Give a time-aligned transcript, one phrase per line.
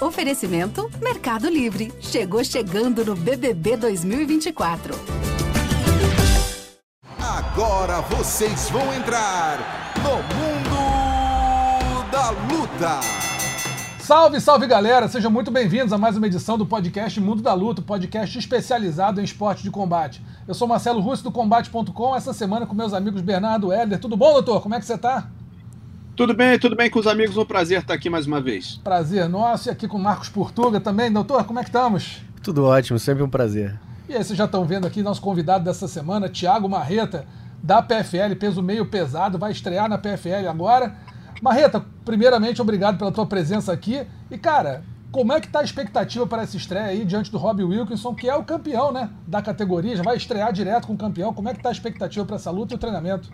[0.00, 1.92] Oferecimento Mercado Livre.
[2.00, 4.94] Chegou chegando no BBB 2024.
[7.18, 9.58] Agora vocês vão entrar
[9.98, 13.00] no Mundo da Luta.
[13.98, 15.06] Salve, salve galera!
[15.06, 19.24] Sejam muito bem-vindos a mais uma edição do podcast Mundo da Luta, podcast especializado em
[19.24, 20.24] esporte de combate.
[20.48, 24.00] Eu sou Marcelo Russo do Combate.com, essa semana com meus amigos Bernardo Heller.
[24.00, 24.62] Tudo bom, doutor?
[24.62, 25.28] Como é que você tá?
[26.16, 28.78] Tudo bem, tudo bem com os amigos, um prazer estar aqui mais uma vez.
[28.84, 31.10] Prazer nosso e aqui com o Marcos Portuga também.
[31.10, 32.20] Doutor, como é que estamos?
[32.42, 33.78] Tudo ótimo, sempre um prazer.
[34.08, 37.26] E aí, vocês já estão vendo aqui nosso convidado dessa semana, Thiago Marreta,
[37.62, 40.94] da PFL, peso meio pesado, vai estrear na PFL agora.
[41.40, 44.04] Marreta, primeiramente, obrigado pela tua presença aqui.
[44.30, 47.64] E, cara, como é que tá a expectativa para essa estreia aí diante do Robbie
[47.64, 51.32] Wilkinson, que é o campeão, né, da categoria, já vai estrear direto com o campeão.
[51.32, 53.30] Como é que tá a expectativa para essa luta e o treinamento?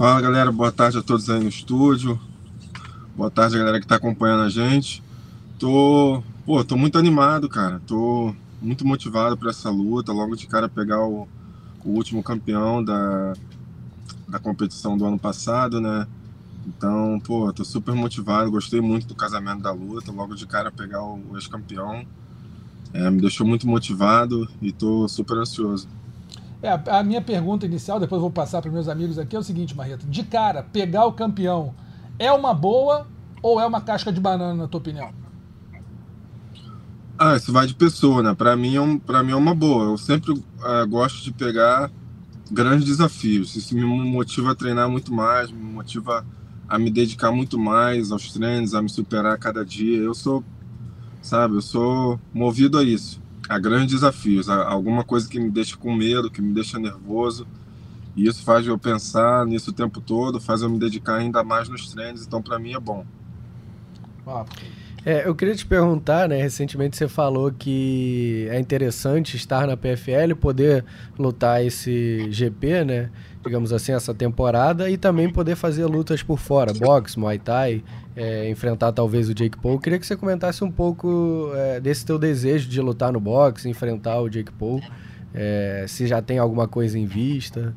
[0.00, 2.18] Fala, galera, boa tarde a todos aí no estúdio.
[3.14, 5.02] Boa tarde galera que tá acompanhando a gente.
[5.58, 7.82] Tô, pô, tô muito animado, cara.
[7.86, 11.28] Tô muito motivado para essa luta, logo de cara pegar o,
[11.84, 13.34] o último campeão da,
[14.26, 16.06] da competição do ano passado, né?
[16.66, 21.02] Então, pô, tô super motivado, gostei muito do casamento da luta, logo de cara pegar
[21.02, 22.06] o ex-campeão.
[22.94, 25.86] É, me deixou muito motivado e tô super ansioso.
[26.62, 29.74] É, a minha pergunta inicial, depois vou passar para meus amigos aqui, é o seguinte,
[29.74, 30.06] Marreta.
[30.06, 31.74] De cara, pegar o campeão
[32.18, 33.06] é uma boa
[33.42, 35.10] ou é uma casca de banana, na tua opinião?
[37.18, 38.34] Ah, isso vai de pessoa, né?
[38.34, 39.84] Para mim, é um, mim é uma boa.
[39.84, 41.90] Eu sempre uh, gosto de pegar
[42.50, 43.54] grandes desafios.
[43.56, 46.26] Isso me motiva a treinar muito mais, me motiva
[46.68, 49.98] a me dedicar muito mais aos treinos, a me superar a cada dia.
[49.98, 50.44] Eu sou,
[51.20, 53.20] sabe, eu sou movido a isso,
[53.50, 57.48] a grandes desafios, a alguma coisa que me deixa com medo, que me deixa nervoso.
[58.14, 61.68] E isso faz eu pensar nisso o tempo todo, faz eu me dedicar ainda mais
[61.68, 62.24] nos treinos.
[62.24, 63.04] Então, para mim é bom.
[65.04, 66.40] É, eu queria te perguntar, né?
[66.40, 70.84] Recentemente você falou que é interessante estar na PFL, poder
[71.18, 73.10] lutar esse GP, né?
[73.42, 77.82] Digamos assim, essa temporada, e também poder fazer lutas por fora, boxe, Muay Thai,
[78.14, 79.78] é, enfrentar talvez o Jake Paul.
[79.78, 84.20] Queria que você comentasse um pouco é, desse teu desejo de lutar no boxe, enfrentar
[84.20, 84.82] o Jake Paul,
[85.32, 87.74] é, se já tem alguma coisa em vista.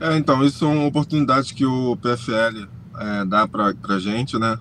[0.00, 4.58] É, então, isso são oportunidades que o PFL é, dá pra, pra gente, né?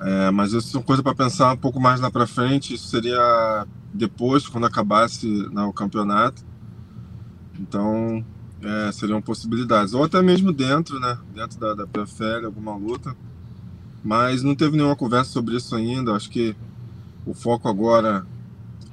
[0.00, 2.74] É, mas isso é coisa para pensar um pouco mais lá para frente.
[2.74, 6.44] Isso seria depois, quando acabasse né, o campeonato.
[7.58, 8.24] Então,
[8.62, 9.94] é, seriam possibilidades.
[9.94, 11.18] Ou até mesmo dentro, né?
[11.34, 11.86] Dentro da, da
[12.44, 13.16] alguma luta.
[14.02, 16.12] Mas não teve nenhuma conversa sobre isso ainda.
[16.12, 16.56] Acho que
[17.24, 18.26] o foco agora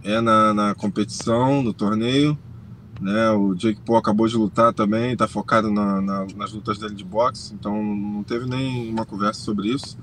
[0.04, 2.38] é na, na competição, no torneio.
[3.00, 3.30] Né?
[3.32, 7.04] O Jake Paul acabou de lutar também, está focado na, na, nas lutas dele de
[7.04, 7.54] boxe.
[7.54, 9.98] Então, não teve nenhuma conversa sobre isso.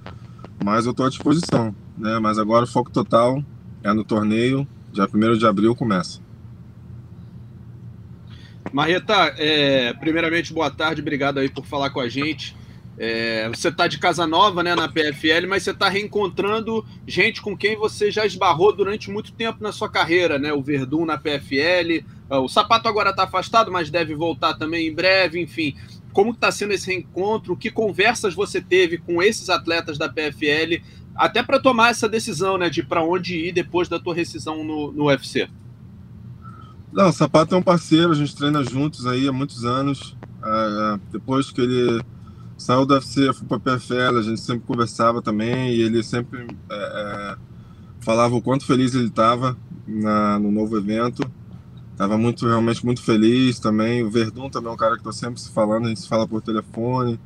[0.63, 2.19] Mas eu estou à disposição, né?
[2.19, 3.43] Mas agora o foco total
[3.83, 4.67] é no torneio.
[4.93, 6.21] Dia 1 de abril começa.
[8.73, 12.57] Marreta, é, primeiramente, boa tarde, obrigado aí por falar com a gente.
[12.99, 17.57] É, você está de casa nova né, na PFL, mas você está reencontrando gente com
[17.57, 20.53] quem você já esbarrou durante muito tempo na sua carreira, né?
[20.53, 25.41] O Verdun na PFL, o Sapato agora está afastado, mas deve voltar também em breve,
[25.41, 25.75] enfim
[26.13, 30.83] como está sendo esse reencontro, que conversas você teve com esses atletas da PFL,
[31.15, 34.93] até para tomar essa decisão, né, de para onde ir depois da tua rescisão no,
[34.93, 35.49] no UFC?
[36.93, 40.17] Não, o Sapato é um parceiro, a gente treina juntos aí há muitos anos.
[40.43, 42.03] É, depois que ele
[42.59, 46.49] saiu do UFC, foi para a PFL, a gente sempre conversava também e ele sempre
[46.69, 47.37] é, é,
[48.01, 49.57] falava o quanto feliz ele estava
[49.87, 51.23] no novo evento.
[51.97, 54.03] Tava muito, realmente muito feliz também.
[54.03, 56.27] O Verdun também é um cara que tô sempre se falando, a gente se fala
[56.27, 57.21] por telefone.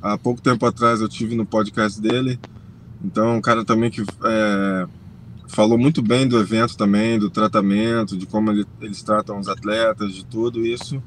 [0.00, 2.38] Há pouco tempo atrás eu tive no podcast dele.
[3.02, 4.86] Então, um cara também que é,
[5.50, 10.14] falou muito bem do evento também, do tratamento, de como ele, eles tratam os atletas,
[10.14, 11.02] de tudo isso.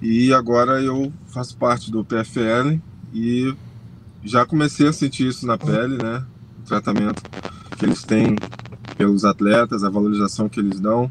[0.00, 2.78] E agora eu faço parte do PFL
[3.12, 3.54] e
[4.22, 6.24] já comecei a sentir isso na pele, né?
[6.60, 7.22] O tratamento
[7.78, 8.36] que eles têm
[8.96, 11.10] pelos atletas, a valorização que eles dão.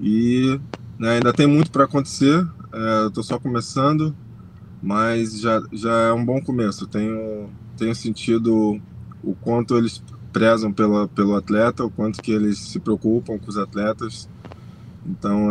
[0.00, 0.60] E
[0.98, 4.14] né, ainda tem muito para acontecer, é, eu estou só começando,
[4.82, 6.86] mas já, já é um bom começo.
[6.86, 8.80] Tenho, tenho sentido
[9.22, 10.02] o quanto eles
[10.38, 14.28] prezam pela, pelo atleta, o quanto que eles se preocupam com os atletas.
[15.04, 15.48] Então,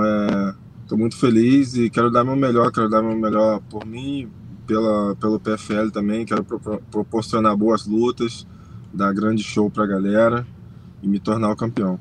[0.81, 4.29] estou é, muito feliz e quero dar meu melhor, quero dar meu melhor por mim,
[4.65, 8.47] pela, pelo PFL também, quero pro, proporcionar boas lutas,
[8.93, 10.47] dar grande show para a galera
[11.03, 11.99] e me tornar o campeão.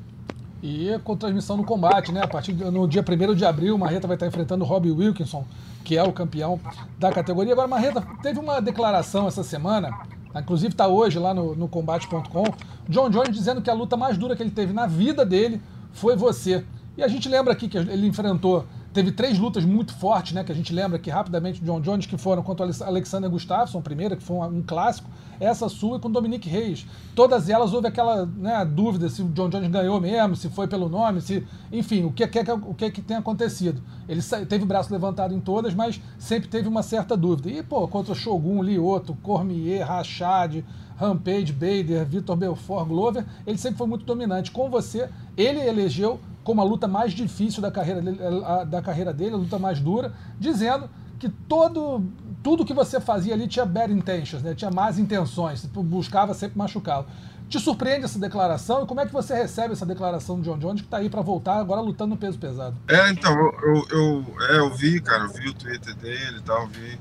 [0.63, 2.21] E com transmissão no combate, né?
[2.23, 4.91] A partir do, no dia 1 de abril, o Marreta vai estar enfrentando o Robbie
[4.91, 5.45] Wilkinson,
[5.83, 6.57] que é o campeão
[6.97, 7.51] da categoria.
[7.51, 9.91] Agora, Marreta teve uma declaração essa semana
[10.35, 12.45] Inclusive está hoje lá no, no combate.com.
[12.89, 15.61] John Jones dizendo que a luta mais dura que ele teve na vida dele
[15.93, 16.63] foi você.
[16.95, 18.65] E a gente lembra aqui que ele enfrentou
[18.97, 20.43] Teve três lutas muito fortes, né?
[20.43, 24.23] Que a gente lembra aqui rapidamente John Jones, que foram contra Alexander Gustafsson, primeira, que
[24.23, 25.07] foi um, um, clássico,
[25.39, 26.83] essa sua e com Dominique Reis.
[27.13, 30.89] Todas elas houve aquela né, dúvida se o John Jones ganhou mesmo, se foi pelo
[30.89, 31.45] nome, se.
[31.71, 33.83] Enfim, o que, que, o que, que tem acontecido.
[34.09, 37.51] Ele teve o braço levantado em todas, mas sempre teve uma certa dúvida.
[37.51, 40.63] E, pô, contra Shogun, Lioto, Cormier, Rachad,
[40.97, 44.49] Rampage, Bader, Vitor Belfort, Glover, ele sempre foi muito dominante.
[44.49, 45.07] Com você,
[45.37, 49.37] ele elegeu como a luta mais difícil da carreira dele, a, da carreira dele, a
[49.37, 50.89] luta mais dura, dizendo
[51.19, 52.01] que todo,
[52.41, 54.55] tudo que você fazia ali tinha bad intentions, né?
[54.55, 57.05] tinha más intenções, buscava sempre machucá-lo.
[57.49, 60.79] Te surpreende essa declaração e como é que você recebe essa declaração de John Jones
[60.79, 62.77] que está aí para voltar agora lutando no peso pesado?
[62.87, 66.65] É, então, eu, eu, é, eu vi, cara, eu vi o Twitter dele e tal,
[66.67, 66.97] vi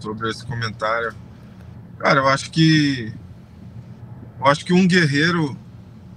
[0.00, 1.14] sobre esse comentário.
[1.98, 3.12] Cara, eu acho que
[4.40, 5.58] eu acho que um guerreiro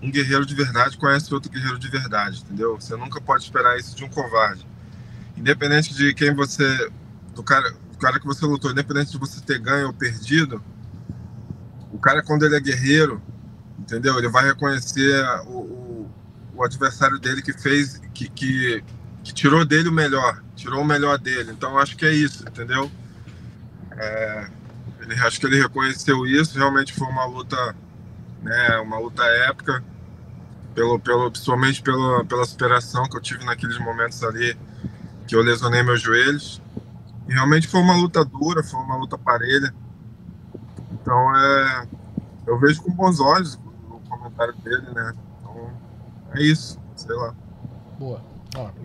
[0.05, 2.75] um guerreiro de verdade conhece outro guerreiro de verdade, entendeu?
[2.75, 4.65] Você nunca pode esperar isso de um covarde.
[5.35, 6.91] Independente de quem você.
[7.33, 10.63] do cara, do cara que você lutou, independente de você ter ganho ou perdido,
[11.91, 13.21] o cara, quando ele é guerreiro,
[13.79, 14.17] entendeu?
[14.17, 16.11] Ele vai reconhecer o, o,
[16.55, 17.99] o adversário dele que fez.
[18.13, 18.83] Que, que,
[19.23, 21.51] que, tirou dele o melhor, tirou o melhor dele.
[21.51, 22.89] Então, acho que é isso, entendeu?
[23.91, 24.47] É,
[25.01, 26.57] ele, acho que ele reconheceu isso.
[26.57, 27.75] Realmente foi uma luta
[28.45, 28.77] né?
[28.77, 29.83] Uma luta épica,
[30.75, 34.55] pelo, pelo, principalmente pela, pela superação que eu tive naqueles momentos ali
[35.25, 36.61] que eu lesionei meus joelhos.
[37.27, 39.73] E realmente foi uma luta dura, foi uma luta parelha.
[40.91, 41.87] Então é,
[42.45, 43.57] eu vejo com bons olhos
[43.89, 45.13] o comentário dele, né?
[45.39, 45.71] Então
[46.35, 47.33] é isso, sei lá.
[47.97, 48.35] Boa.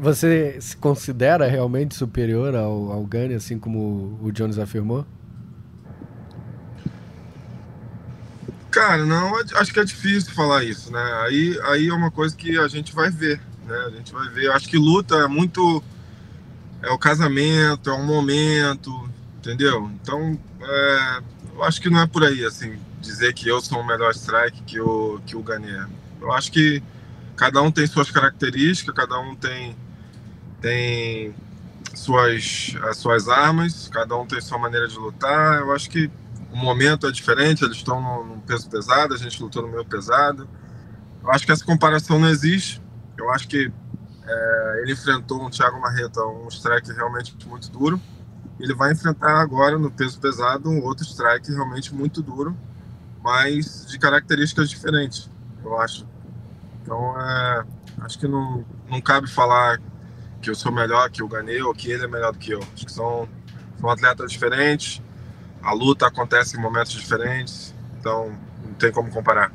[0.01, 5.07] Você se considera realmente superior ao, ao Gani, assim como o Jones afirmou?
[8.71, 11.03] Cara, não, acho que é difícil falar isso, né?
[11.25, 13.77] Aí, aí é uma coisa que a gente vai ver, né?
[13.87, 14.51] A gente vai ver.
[14.53, 15.83] Acho que luta é muito.
[16.83, 19.91] É o casamento, é um momento, entendeu?
[20.01, 21.23] Então, é,
[21.55, 24.63] eu acho que não é por aí, assim, dizer que eu sou o melhor strike
[24.63, 25.87] que o, que o Ganier.
[26.21, 26.83] Eu acho que
[27.37, 29.77] cada um tem suas características, cada um tem,
[30.61, 31.35] tem
[31.95, 35.61] suas, as suas armas, cada um tem sua maneira de lutar.
[35.61, 36.11] Eu acho que
[36.53, 39.85] o momento é diferente, eles estão no, no, peso pesado, a gente lutou no meio
[39.85, 40.49] pesado.
[41.23, 42.83] Eu acho que essa comparação não existe.
[43.17, 43.71] Eu acho que
[44.25, 48.01] é, ele enfrentou um Thiago Marreta, um strike realmente muito duro.
[48.59, 52.57] Ele vai enfrentar agora no peso pesado um outro strike realmente muito duro,
[53.23, 55.31] mas de características diferentes,
[55.65, 56.07] eu acho.
[56.83, 57.65] Então, é,
[58.01, 59.81] acho que não, não cabe falar
[60.43, 62.61] que eu sou melhor que o Ganeu que ele é melhor do que eu.
[62.75, 63.29] Acho que são,
[63.79, 65.03] são atletas diferentes
[65.63, 68.33] a luta acontece em momentos diferentes, então
[68.65, 69.53] não tem como comparar.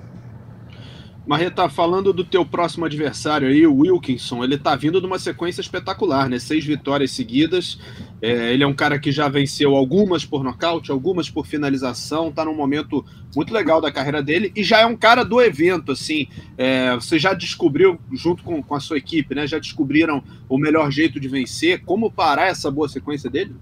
[1.27, 5.59] Marreta, falando do teu próximo adversário aí, o Wilkinson, ele tá vindo de uma sequência
[5.59, 6.37] espetacular, né?
[6.37, 7.79] Seis vitórias seguidas.
[8.21, 12.45] É, ele é um cara que já venceu algumas por nocaute, algumas por finalização, tá
[12.45, 13.03] num momento
[13.35, 16.27] muito legal da carreira dele e já é um cara do evento, assim.
[16.55, 19.47] É, você já descobriu, junto com, com a sua equipe, né?
[19.47, 21.81] Já descobriram o melhor jeito de vencer.
[21.85, 23.55] Como parar essa boa sequência dele?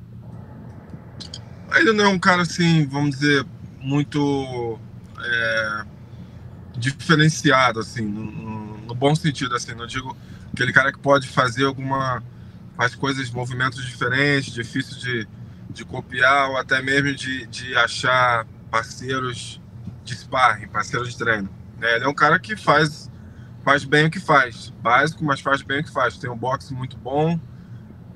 [1.75, 3.45] Ele não é um cara assim, vamos dizer,
[3.79, 4.79] muito
[5.19, 5.85] é,
[6.77, 10.15] diferenciado, assim, no, no, bom sentido, assim, não digo
[10.53, 12.23] aquele cara que pode fazer alguma,
[12.77, 15.27] faz coisas, movimentos diferentes, difícil de,
[15.69, 19.59] de copiar ou até mesmo de, de achar parceiros
[20.03, 21.49] de sparring, parceiros de treino.
[21.79, 21.95] Né?
[21.95, 23.09] Ele é um cara que faz,
[23.63, 26.17] faz bem o que faz, básico, mas faz bem o que faz.
[26.17, 27.39] Tem um boxe muito bom,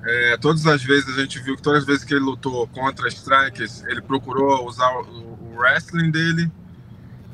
[0.04, 3.08] é, todas as vezes a gente viu que todas as vezes que ele lutou contra
[3.08, 6.50] strikers, ele procurou usar o, o wrestling dele.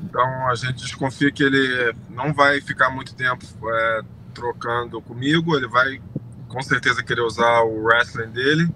[0.02, 4.02] Então a gente desconfia que ele não vai ficar muito tempo é,
[4.32, 6.00] trocando comigo, ele vai
[6.48, 8.68] com certeza querer usar o wrestling dele.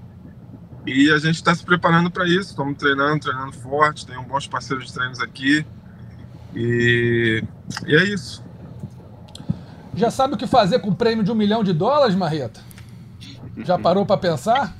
[0.87, 4.47] E a gente está se preparando para isso, estamos treinando, treinando forte, tem um bons
[4.47, 5.66] parceiros de treinos aqui.
[6.54, 7.42] E,
[7.87, 8.42] e é isso.
[9.95, 12.67] Já sabe o que fazer com o prêmio de um milhão de dólares, Marreta?
[13.59, 14.76] Já parou para pensar?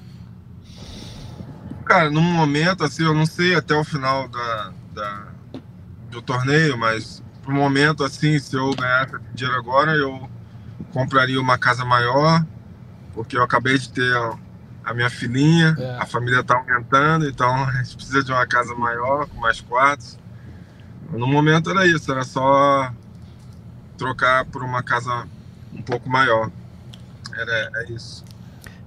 [1.85, 5.29] Cara, no momento, assim, eu não sei até o final da, da
[6.11, 10.29] do torneio, mas pro momento, assim, se eu ganhar dinheiro agora, eu
[10.93, 12.45] compraria uma casa maior,
[13.15, 14.15] porque eu acabei de ter
[14.85, 15.97] a minha filhinha, é.
[15.99, 20.19] a família tá aumentando, então a gente precisa de uma casa maior, com mais quartos.
[21.11, 22.93] No momento era isso, era só
[23.97, 25.27] trocar por uma casa
[25.73, 26.51] um pouco maior.
[27.35, 28.25] Era, é isso.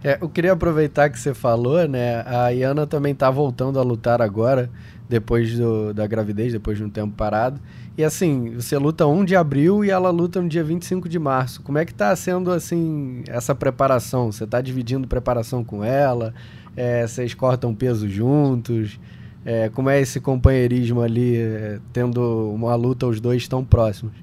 [0.03, 2.24] É, eu queria aproveitar que você falou, né?
[2.25, 4.70] A Iana também tá voltando a lutar agora,
[5.08, 7.62] depois do, da gravidez, depois de um tempo parado.
[7.96, 11.62] E assim, você luta 1 de abril e ela luta no dia 25 de março.
[11.62, 14.31] Como é que tá sendo assim essa preparação?
[14.31, 16.34] Você tá dividindo preparação com ela?
[16.75, 19.00] É, vocês cortam peso juntos?
[19.46, 24.13] É, como é esse companheirismo ali, é, tendo uma luta os dois tão próximos?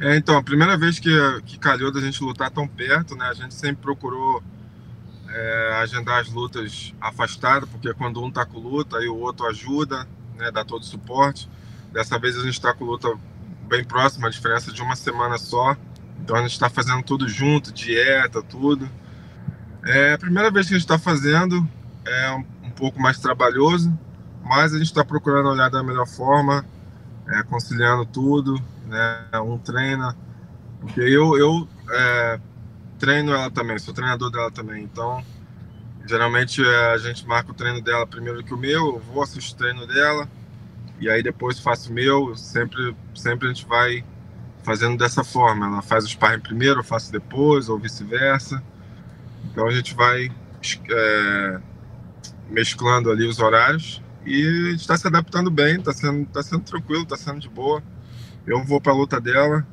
[0.00, 1.10] É, então, a primeira vez que,
[1.44, 3.26] que calhou da gente lutar tão perto, né?
[3.26, 4.42] A gente sempre procurou
[5.28, 10.06] é, agendar as lutas afastadas, porque quando um tá com luta, aí o outro ajuda,
[10.36, 10.50] né?
[10.52, 11.50] Dá todo o suporte.
[11.92, 13.12] Dessa vez a gente está com luta
[13.68, 15.76] bem próxima, a diferença de uma semana só.
[16.22, 18.88] Então a gente está fazendo tudo junto, dieta, tudo.
[19.84, 21.66] É a primeira vez que a gente está fazendo,
[22.04, 23.96] é um, um, pouco mais trabalhoso,
[24.44, 26.64] mas a gente está procurando olhar da melhor forma,
[27.26, 29.24] é, conciliando tudo, né?
[29.34, 30.16] Um treina,
[30.80, 32.40] porque eu, eu é,
[32.98, 35.22] treino ela também, sou treinador dela também, então
[36.06, 39.54] geralmente é, a gente marca o treino dela primeiro que o meu, eu vou assistir
[39.54, 40.28] o treino dela,
[41.00, 44.04] e aí depois faço o meu, sempre, sempre a gente vai
[44.64, 45.66] fazendo dessa forma.
[45.66, 48.62] Ela faz o sparring primeiro, eu faço depois, ou vice-versa.
[49.44, 50.30] Então a gente vai
[50.90, 51.60] é,
[52.50, 57.16] mesclando ali os horários e está se adaptando bem, está sendo, tá sendo tranquilo, está
[57.16, 57.82] sendo de boa.
[58.46, 59.66] Eu vou para a luta dela,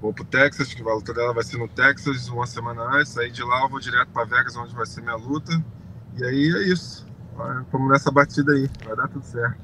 [0.00, 3.16] vou para o Texas, que a luta dela vai ser no Texas uma semana antes.
[3.16, 5.52] Aí de lá eu vou direto para Vegas, onde vai ser minha luta.
[6.18, 7.06] E aí é isso.
[7.72, 9.56] Vamos nessa batida aí, vai dar tudo certo.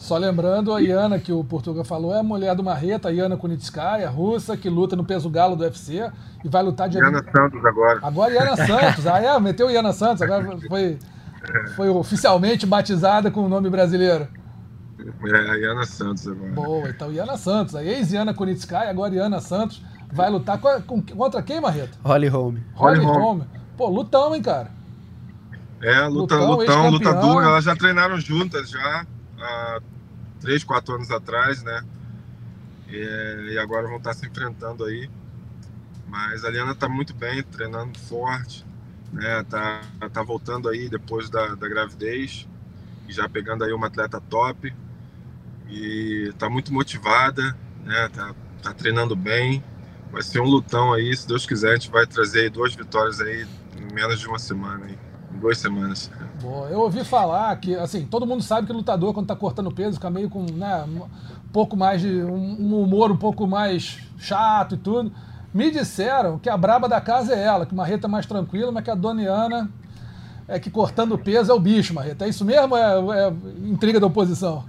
[0.00, 3.36] Só lembrando, a Iana, que o Portugal falou, é a mulher do Marreta, a Iana
[3.36, 6.10] Kunitskaya, russa, que luta no peso galo do UFC
[6.42, 6.96] e vai lutar de...
[6.96, 8.00] Iana Santos agora.
[8.02, 9.06] Agora Iana Santos.
[9.06, 10.98] Ah, é, meteu Iana Santos, agora foi,
[11.76, 14.26] foi oficialmente batizada com o nome brasileiro.
[15.24, 16.52] É, a Iana Santos agora.
[16.52, 17.74] Boa, então Iana Santos.
[17.74, 21.98] A ex-Iana Kunitskaya, agora Iana Santos, vai lutar com, com, contra quem, Marreta?
[22.04, 22.56] Holly Holm.
[22.74, 23.42] Holly, Holm.
[23.76, 24.70] Pô, lutão, hein, cara?
[25.80, 27.42] É, luta, lutão, lutão lutador.
[27.42, 29.06] Elas já treinaram juntas, já
[29.38, 29.80] há
[30.40, 31.82] três, quatro anos atrás, né?
[32.88, 35.08] E, e, agora vão estar se enfrentando aí.
[36.06, 38.66] Mas a Liana está muito bem, treinando forte,
[39.12, 39.44] né?
[39.48, 39.80] Tá,
[40.12, 42.48] tá voltando aí depois da, da gravidez
[43.08, 44.74] e já pegando aí uma atleta top
[45.70, 48.08] e tá muito motivada, né?
[48.12, 49.62] Tá, tá treinando bem.
[50.12, 53.46] Vai ser um lutão aí, se Deus quiser, a gente vai trazer duas vitórias aí
[53.76, 54.98] em menos de uma semana aí
[55.40, 56.10] duas semanas.
[56.40, 56.68] Boa.
[56.68, 60.10] Eu ouvi falar que, assim, todo mundo sabe que lutador, quando tá cortando peso, fica
[60.10, 61.06] meio com, né, um
[61.52, 62.22] pouco mais de.
[62.22, 65.12] um humor um pouco mais chato e tudo.
[65.52, 68.84] Me disseram que a braba da casa é ela, que Marreta é mais tranquila, mas
[68.84, 69.68] que a Doniana
[70.46, 72.24] é que cortando peso é o bicho, Marreta.
[72.24, 73.32] É isso mesmo é, é
[73.64, 74.64] intriga da oposição?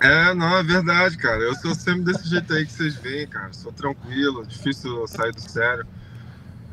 [0.00, 1.40] É, não, é verdade, cara.
[1.40, 3.52] Eu sou sempre desse jeito aí que vocês veem, cara.
[3.52, 5.86] Sou tranquilo, difícil sair do sério.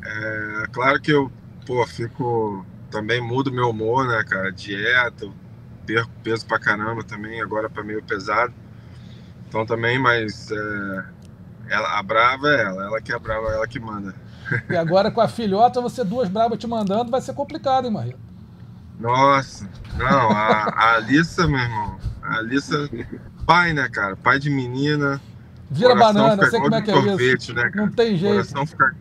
[0.04, 1.32] É claro que eu,
[1.66, 4.52] pô, fico também mudo meu humor, né, cara?
[4.52, 5.26] Dieta,
[5.86, 8.52] perco peso pra caramba também, agora pra meio pesado.
[9.48, 11.04] Então também, mas é,
[11.68, 14.14] ela, a brava é ela, ela que é brava, ela que manda.
[14.68, 18.16] E agora com a filhota, você duas bravas te mandando, vai ser complicado, hein, Maria?
[19.00, 19.66] Nossa,
[19.96, 22.88] não, a, a Alissa, meu irmão, a Alissa,
[23.46, 24.16] pai, né, cara?
[24.16, 25.20] Pai de menina.
[25.70, 27.54] Vira banana, sei como é que é sorvete, isso.
[27.54, 28.32] Né, Não tem jeito.
[28.32, 28.94] O coração fica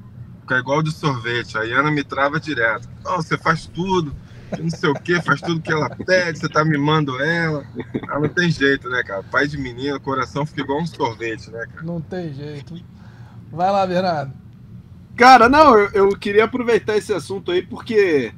[0.44, 1.58] ficar igual de sorvete.
[1.58, 2.88] A Ana me trava direto.
[3.04, 4.14] Não, você faz tudo,
[4.60, 7.66] não sei o que, faz tudo que ela pede, você tá mimando ela.
[8.10, 9.24] Ah, não tem jeito, né, cara?
[9.24, 11.84] Pai de menina, coração fica igual um sorvete, né, cara?
[11.84, 12.76] Não tem jeito.
[13.52, 14.34] Vai lá, Bernardo.
[15.16, 18.34] Cara, não, eu, eu queria aproveitar esse assunto aí porque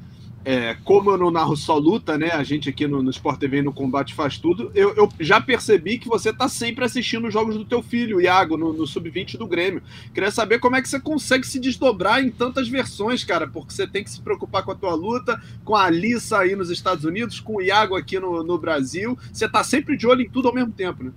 [0.46, 2.30] é, como eu não narro só luta, né?
[2.30, 4.72] A gente aqui no, no Sport TV no Combate faz tudo.
[4.76, 8.56] Eu, eu já percebi que você tá sempre assistindo os jogos do teu filho, Iago,
[8.56, 9.82] no, no Sub-20 do Grêmio.
[10.14, 13.88] Queria saber como é que você consegue se desdobrar em tantas versões, cara, porque você
[13.88, 17.40] tem que se preocupar com a tua luta, com a Alissa aí nos Estados Unidos,
[17.40, 19.18] com o Iago aqui no, no Brasil.
[19.34, 21.12] Você tá sempre de olho em tudo ao mesmo tempo, né?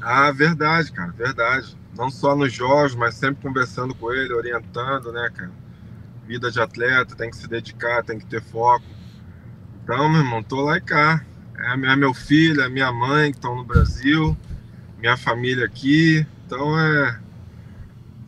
[0.00, 1.76] Ah, verdade, cara, verdade.
[1.98, 5.59] Não só nos jogos, mas sempre conversando com ele, orientando, né, cara?
[6.30, 8.84] Vida de atleta, tem que se dedicar, tem que ter foco.
[9.82, 11.24] Então, meu irmão, tô lá e cá.
[11.58, 14.36] É, meu filho, é minha mãe que estão no Brasil,
[14.96, 16.24] minha família aqui.
[16.46, 17.20] Então é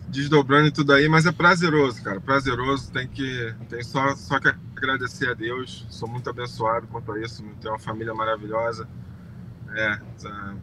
[0.08, 2.20] desdobrando e tudo aí, mas é prazeroso, cara.
[2.20, 5.86] Prazeroso, tem que tem só só que agradecer a Deus.
[5.88, 8.88] Sou muito abençoado quanto a isso, tenho uma família maravilhosa.
[9.74, 10.54] É, tá,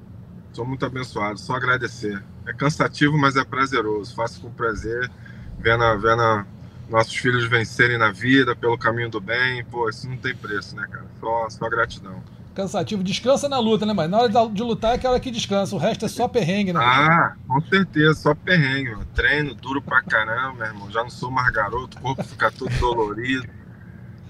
[0.52, 2.22] sou muito abençoado, só agradecer.
[2.46, 4.14] É cansativo, mas é prazeroso.
[4.14, 5.10] Faço com prazer,
[5.58, 6.46] vendo, vendo
[6.90, 10.88] nossos filhos vencerem na vida pelo caminho do bem, pô, isso não tem preço, né,
[10.90, 11.06] cara?
[11.20, 12.22] Só, só gratidão.
[12.56, 15.80] Cansativo, descansa na luta, né, mas na hora de lutar é aquela que descansa, o
[15.80, 16.80] resto é só perrengue, né?
[16.84, 19.08] Ah, com certeza, só perrengue, mano.
[19.14, 20.92] Treino duro pra caramba, meu irmão.
[20.92, 23.48] Já não sou mais garoto, o corpo fica todo dolorido.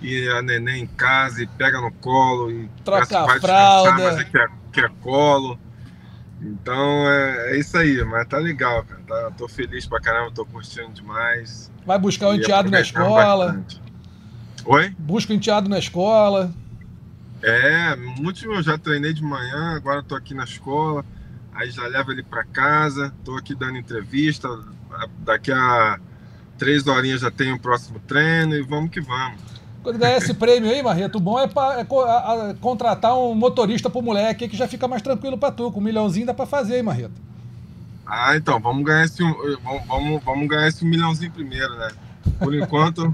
[0.02, 4.24] e a neném em casa e pega no colo e troca a fralda, mas é
[4.24, 5.60] quer, quer colo.
[6.42, 9.02] Então é, é, isso aí, mas tá legal, cara.
[9.08, 11.70] Tá, tô feliz pra caramba, tô curtindo demais.
[11.90, 13.48] Vai buscar o enteado na escola.
[13.48, 13.82] Bastante.
[14.64, 14.96] Oi?
[15.00, 16.54] Busca o enteado na escola.
[17.42, 21.04] É, muito eu já treinei de manhã, agora tô aqui na escola,
[21.52, 24.48] aí já levo ele para casa, tô aqui dando entrevista,
[25.26, 26.00] daqui a
[26.60, 29.42] três horinhas já tenho o próximo treino e vamos que vamos.
[29.82, 33.34] Quando ganhar esse prêmio aí, Marreto, o bom é, pra, é a, a, contratar um
[33.34, 35.72] motorista pro moleque que já fica mais tranquilo pra tu.
[35.72, 37.29] Com um milhãozinho dá pra fazer, hein, Marreto?
[38.10, 39.22] Ah, então, vamos ganhar esse,
[39.64, 41.90] vamos, vamos, vamos ganhar esse milhãozinho primeiro, né?
[42.40, 43.14] Por enquanto,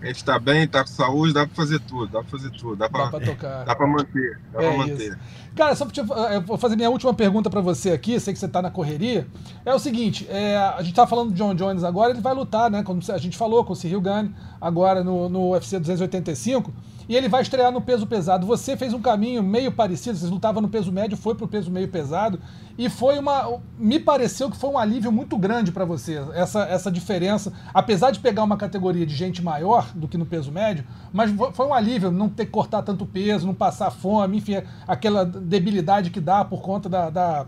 [0.00, 2.74] a gente tá bem, tá com saúde, dá pra fazer tudo, dá pra fazer tudo,
[2.74, 3.64] dá pra, dá pra tocar.
[3.64, 5.08] Dá pra manter, dá é pra manter.
[5.10, 5.18] Isso.
[5.54, 8.40] Cara, só pra te, eu vou fazer minha última pergunta para você aqui, sei que
[8.40, 9.26] você tá na correria.
[9.66, 12.70] É o seguinte, é, a gente tá falando do John Jones agora, ele vai lutar,
[12.70, 12.82] né?
[12.82, 16.72] Como a gente falou, com o Cyril Gane, agora no, no UFC 285
[17.12, 18.46] e ele vai estrear no peso pesado.
[18.46, 21.86] Você fez um caminho meio parecido, vocês lutavam no peso médio, foi pro peso meio
[21.86, 22.40] pesado,
[22.78, 23.60] e foi uma.
[23.78, 28.18] Me pareceu que foi um alívio muito grande para você, essa, essa diferença, apesar de
[28.18, 32.10] pegar uma categoria de gente maior do que no peso médio, mas foi um alívio
[32.10, 36.62] não ter que cortar tanto peso, não passar fome, enfim, aquela debilidade que dá por
[36.62, 37.46] conta da, da,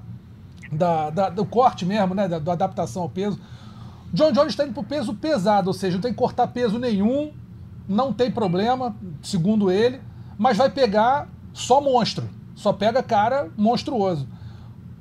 [0.70, 2.28] da, da do corte mesmo, né?
[2.28, 3.40] Da, da adaptação ao peso.
[4.12, 7.32] John Jones está indo pro peso pesado, ou seja, não tem que cortar peso nenhum,
[7.88, 10.00] não tem problema, segundo ele,
[10.38, 12.28] mas vai pegar só monstro.
[12.54, 14.28] Só pega cara monstruoso.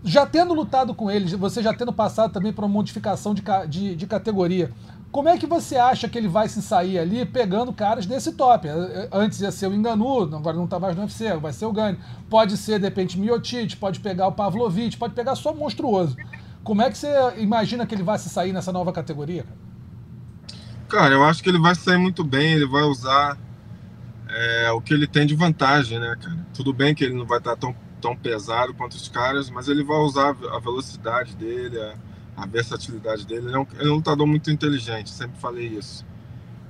[0.04, 3.96] Já tendo lutado com ele, você já tendo passado também por uma modificação de, de,
[3.96, 4.72] de categoria,
[5.13, 8.68] como é que você acha que ele vai se sair ali pegando caras desse top?
[9.12, 12.00] Antes ia ser o Enganu, agora não está mais no UFC, vai ser o Gane.
[12.30, 16.18] Pode ser, de repente, Miotite, pode pegar o Pavlovich, pode pegar só monstruoso.
[16.63, 19.46] Como é que você imagina que ele vai se sair nessa nova categoria?
[20.94, 21.16] Cara?
[21.16, 23.36] Eu acho que ele vai sair muito bem, ele vai usar
[24.30, 26.46] é, o que ele tem de vantagem, né, cara?
[26.54, 29.84] Tudo bem que ele não vai estar tão, tão pesado quanto os caras, mas ele
[29.84, 31.96] vai usar a velocidade dele, a,
[32.44, 33.48] a versatilidade dele.
[33.48, 36.06] Ele é, um, ele é um lutador muito inteligente, sempre falei isso.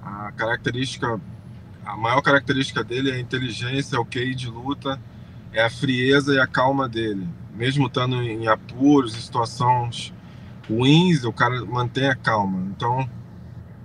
[0.02, 1.19] A característica,
[1.86, 4.97] a maior característica dele é a inteligência, é o QI de luta,
[5.52, 7.28] é a frieza e a calma dele.
[7.54, 10.13] Mesmo estando em apuros, em situações
[10.69, 12.71] ruins, o cara mantém a calma.
[12.74, 13.06] Então,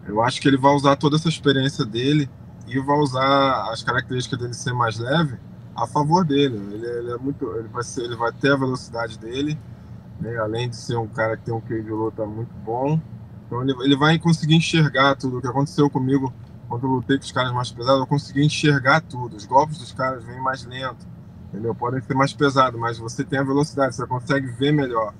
[0.08, 2.28] eu acho que ele vai usar toda essa experiência dele
[2.66, 5.38] e vai usar as características dele ser mais leve
[5.76, 6.56] a favor dele.
[6.72, 9.58] Ele, ele é muito, ele vai ser, ele vai ter a velocidade dele,
[10.20, 10.36] né?
[10.38, 13.00] além de ser um cara que tem um QI de luta muito bom.
[13.46, 16.32] Então ele, ele vai conseguir enxergar tudo o que aconteceu comigo
[16.68, 18.00] quando eu lutei com os caras mais pesados.
[18.00, 19.36] Eu consegui enxergar tudo.
[19.36, 21.06] Os golpes dos caras vêm mais lento,
[21.48, 21.74] entendeu?
[21.74, 25.12] Podem ser mais pesados, mas você tem a velocidade, você consegue ver melhor.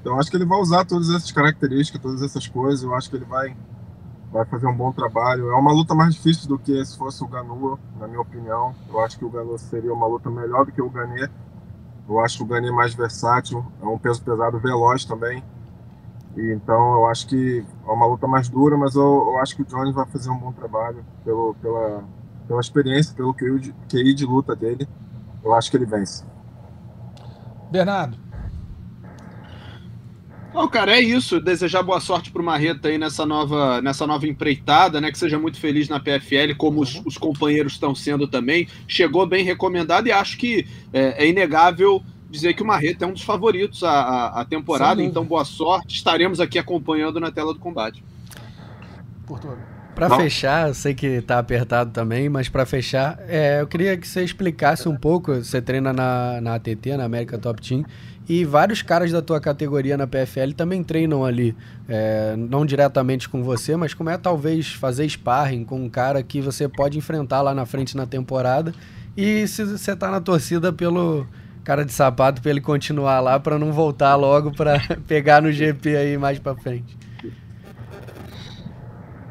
[0.00, 2.82] Então acho que ele vai usar todas essas características, todas essas coisas.
[2.82, 3.56] Eu acho que ele vai
[4.32, 5.50] vai fazer um bom trabalho.
[5.50, 8.74] É uma luta mais difícil do que se fosse o Ganu, na minha opinião.
[8.88, 11.28] Eu acho que o Ganu seria uma luta melhor do que o Ganê.
[12.08, 15.42] Eu acho o Ganê mais versátil, é um peso pesado veloz também.
[16.36, 19.62] E, então eu acho que é uma luta mais dura, mas eu, eu acho que
[19.62, 22.04] o Johnny vai fazer um bom trabalho pelo, pela,
[22.46, 24.88] pela experiência, pelo QI de, QI de luta dele.
[25.42, 26.24] Eu acho que ele vence.
[27.70, 28.27] Bernardo.
[30.58, 31.40] Não, cara, é isso.
[31.40, 35.12] Desejar boa sorte pro Marreta aí nessa nova, nessa nova empreitada, né?
[35.12, 38.66] Que seja muito feliz na PFL, como os, os companheiros estão sendo também.
[38.88, 43.12] Chegou bem recomendado e acho que é, é inegável dizer que o Marreta é um
[43.12, 45.00] dos favoritos à, à temporada.
[45.00, 45.94] Então, boa sorte.
[45.94, 48.02] Estaremos aqui acompanhando na tela do combate.
[49.94, 54.06] Para fechar, eu sei que tá apertado também, mas para fechar, é, eu queria que
[54.06, 55.34] você explicasse um pouco.
[55.34, 57.84] Você treina na, na ATT, na América Top Team,
[58.28, 61.56] e vários caras da tua categoria na PFL também treinam ali,
[61.88, 66.40] é, não diretamente com você, mas como é talvez fazer sparring com um cara que
[66.40, 68.74] você pode enfrentar lá na frente na temporada
[69.16, 71.26] e se você tá na torcida pelo
[71.64, 75.96] cara de sapato para ele continuar lá para não voltar logo para pegar no GP
[75.96, 77.07] aí mais para frente.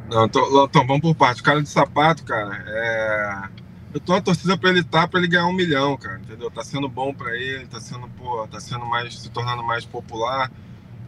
[0.10, 1.41] Não, então, vamos por parte.
[1.41, 3.50] O cara de sapato, cara, é
[3.93, 6.52] eu tô na torcida para ele estar, tá, para ele ganhar um milhão, cara, entendeu?
[6.52, 10.52] Tá sendo bom para ele, tá sendo, pô, tá sendo mais, se tornando mais popular.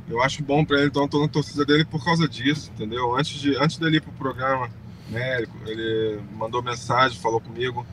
[0.10, 3.16] Eu acho bom para ele, então eu tô na torcida dele por causa disso, entendeu?
[3.16, 4.70] Antes, de, antes dele ir pro programa,
[5.10, 7.86] né, ele mandou mensagem, falou comigo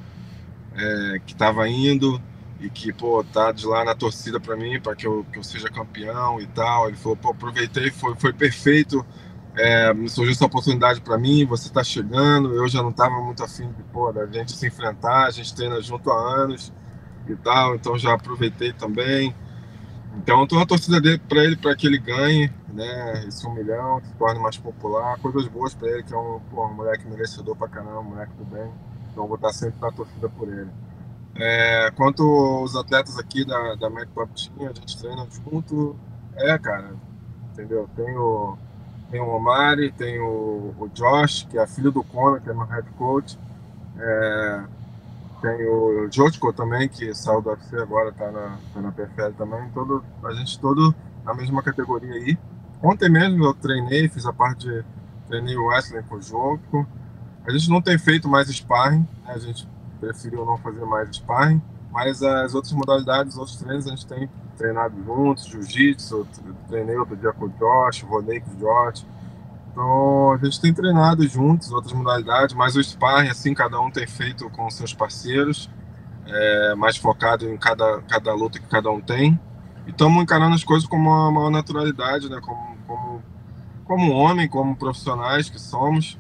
[0.75, 2.21] é, que tava indo
[2.61, 5.45] e que, pô, tá de lá na torcida para mim, para que eu, que eu
[5.45, 6.89] seja campeão e tal.
[6.89, 9.05] Ele falou, pô, aproveitei, foi, foi perfeito
[9.57, 13.67] é, surgiu essa oportunidade para mim, você está chegando, eu já não estava muito afim
[13.73, 16.73] de, pô, da gente se enfrentar, a gente treina junto há anos
[17.27, 19.35] e tal, então já aproveitei também.
[20.19, 24.01] Então estou na torcida dele para ele, para que ele ganhe, né, esse um milhão,
[24.05, 27.57] se torne mais popular, coisas boas para ele, que é um, pô, um moleque merecedor
[27.57, 28.71] para caramba, um moleque do bem.
[29.11, 30.71] Então vou estar sempre na torcida por ele.
[31.35, 35.97] É, quanto os atletas aqui da, da Mac Team, a gente treina junto.
[36.35, 36.95] É, cara,
[37.53, 37.89] entendeu?
[37.95, 38.57] Tem o,
[39.11, 42.65] tem o Omari, tem o, o Josh, que é filho do Conor, que é meu
[42.65, 43.39] head coach.
[43.99, 44.65] É,
[45.41, 49.69] tem o Jotko também, que saiu do UFC agora, tá na, tá na PFL também.
[49.71, 52.37] Todo, a gente todo na mesma categoria aí.
[52.83, 54.85] Ontem mesmo eu treinei, fiz a parte de.
[55.29, 56.87] Treinei o Wesley com o Jotko.
[57.47, 59.33] A gente não tem feito mais sparring, né?
[59.35, 59.69] a gente
[60.01, 64.29] preferiu não fazer mais sparring, mas as outras modalidades, os outros treinos a gente tem
[64.57, 66.27] treinado juntos, jiu-jitsu,
[66.69, 69.07] treinei outro dia com o Josh, rodei com o Josh.
[69.71, 74.07] Então a gente tem treinado juntos, outras modalidades, mas o sparring, assim, cada um tem
[74.07, 75.69] feito com seus parceiros,
[76.27, 79.39] é, mais focado em cada, cada luta que cada um tem.
[79.87, 82.41] E estamos encarando as coisas com uma maior naturalidade, né?
[82.41, 83.23] Como, como,
[83.85, 86.19] como homem, como profissionais que somos.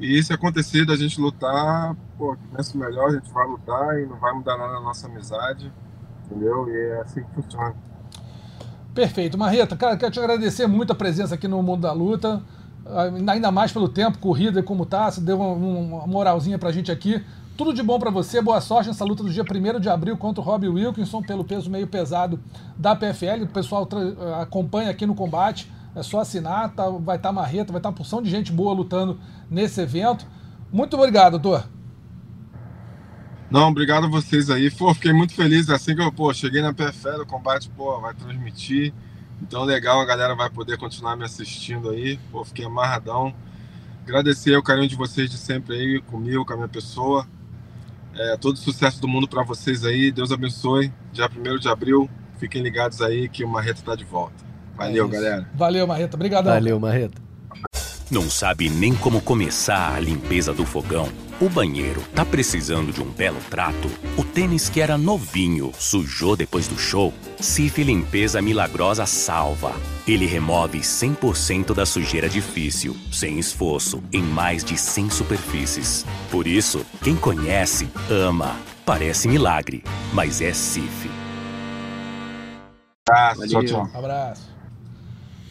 [0.00, 4.16] E se acontecer da gente lutar, pô, penso melhor, a gente vai lutar e não
[4.16, 5.72] vai mudar nada na nossa amizade,
[6.26, 6.68] entendeu?
[6.68, 7.74] E é assim que funciona.
[8.94, 9.38] Perfeito.
[9.38, 12.42] Marreta, cara, quero te agradecer muito a presença aqui no Mundo da Luta,
[13.26, 17.22] ainda mais pelo tempo, corrida e como tá, você deu uma, moralzinha pra gente aqui.
[17.56, 20.40] Tudo de bom para você, boa sorte nessa luta do dia 1 de abril contra
[20.40, 22.40] o Robbie Wilkinson pelo peso meio pesado
[22.76, 23.44] da PFL.
[23.44, 23.88] O pessoal
[24.40, 25.70] acompanha aqui no combate.
[25.94, 28.50] É só assinar, tá, vai estar tá marreta, vai estar tá uma porção de gente
[28.50, 30.26] boa lutando nesse evento.
[30.72, 31.66] Muito obrigado, doutor.
[33.52, 34.70] Não, obrigado a vocês aí.
[34.70, 38.14] Pô, fiquei muito feliz assim que eu pô, cheguei na PFL, o combate pô, vai
[38.14, 38.94] transmitir.
[39.42, 42.18] Então legal, a galera vai poder continuar me assistindo aí.
[42.30, 43.34] Pô, fiquei amarradão.
[44.04, 47.26] Agradecer o carinho de vocês de sempre aí comigo, com a minha pessoa.
[48.14, 50.10] É, todo sucesso do mundo para vocês aí.
[50.10, 50.90] Deus abençoe.
[51.12, 52.08] Dia 1 de abril.
[52.38, 54.42] Fiquem ligados aí que o Marreta está de volta.
[54.74, 55.50] Valeu, é galera.
[55.54, 56.16] Valeu, Marreta.
[56.16, 56.54] Obrigadão.
[56.54, 57.20] Valeu, Marreta.
[58.10, 61.10] Não sabe nem como começar a limpeza do fogão?
[61.42, 63.90] O banheiro tá precisando de um belo trato?
[64.16, 67.12] O tênis que era novinho sujou depois do show?
[67.40, 69.74] Cif Limpeza Milagrosa salva.
[70.06, 76.06] Ele remove 100% da sujeira difícil, sem esforço, em mais de 100 superfícies.
[76.30, 78.54] Por isso, quem conhece, ama.
[78.86, 81.10] Parece milagre, mas é Cif.
[83.08, 83.90] Abraço, tchau, tchau.
[83.92, 84.51] Abraço.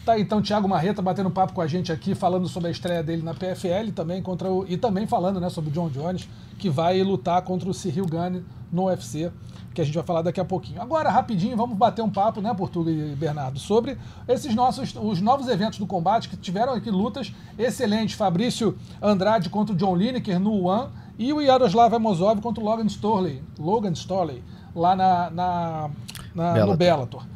[0.04, 3.22] Tá, então Thiago Marreta batendo papo com a gente aqui, falando sobre a estreia dele
[3.22, 7.00] na PFL também contra o, e também falando, né, sobre o John Jones, que vai
[7.04, 9.30] lutar contra o Cyril Gane no UFC,
[9.72, 10.82] que a gente vai falar daqui a pouquinho.
[10.82, 15.46] Agora, rapidinho, vamos bater um papo, né, Portuga e Bernardo, sobre esses nossos os novos
[15.46, 18.16] eventos do combate que tiveram aqui lutas excelentes.
[18.16, 22.86] Fabrício Andrade contra o John Lineker no One e o Yaroslav Amosov contra o Logan
[22.86, 24.42] Storley, Logan Storley
[24.74, 25.90] lá na, na,
[26.34, 26.66] na Bellator.
[26.66, 27.31] no Bellator.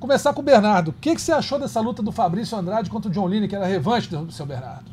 [0.00, 0.88] Começar com o Bernardo.
[0.88, 3.54] O que, que você achou dessa luta do Fabrício Andrade contra o John Line, que
[3.54, 4.90] era a revanche do seu Bernardo?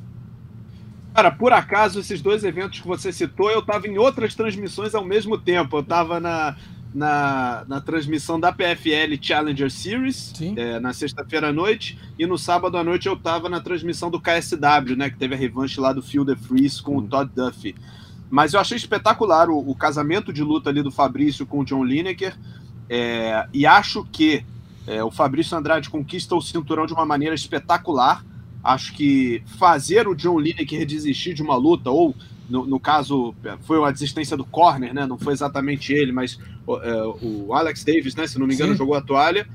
[1.16, 5.06] Cara, por acaso, esses dois eventos que você citou, eu estava em outras transmissões ao
[5.06, 5.78] mesmo tempo.
[5.78, 6.58] Eu estava na,
[6.94, 12.78] na, na, transmissão da PFL Challenger Series, é, na sexta-feira à noite, e no sábado
[12.78, 16.04] à noite eu estava na transmissão do KSW, né, que teve a revanche lá do
[16.04, 16.98] Phil the Freeze com hum.
[16.98, 17.76] o Todd Duffy.
[18.30, 21.84] Mas eu achei espetacular o, o, casamento de luta ali do Fabrício com o John
[21.84, 22.38] Lineker,
[22.90, 24.46] é, e acho que
[24.88, 28.26] é, o Fabrício Andrade conquista o cinturão de uma maneira espetacular.
[28.64, 32.16] Acho que fazer o John Lineker desistir de uma luta, ou
[32.50, 35.06] no, no, caso, foi a desistência do corner, né?
[35.06, 36.40] Não foi exatamente ele, mas
[36.82, 38.26] é, o Alex Davis, né?
[38.26, 38.78] Se não me engano, Sim.
[38.78, 39.46] jogou a toalha.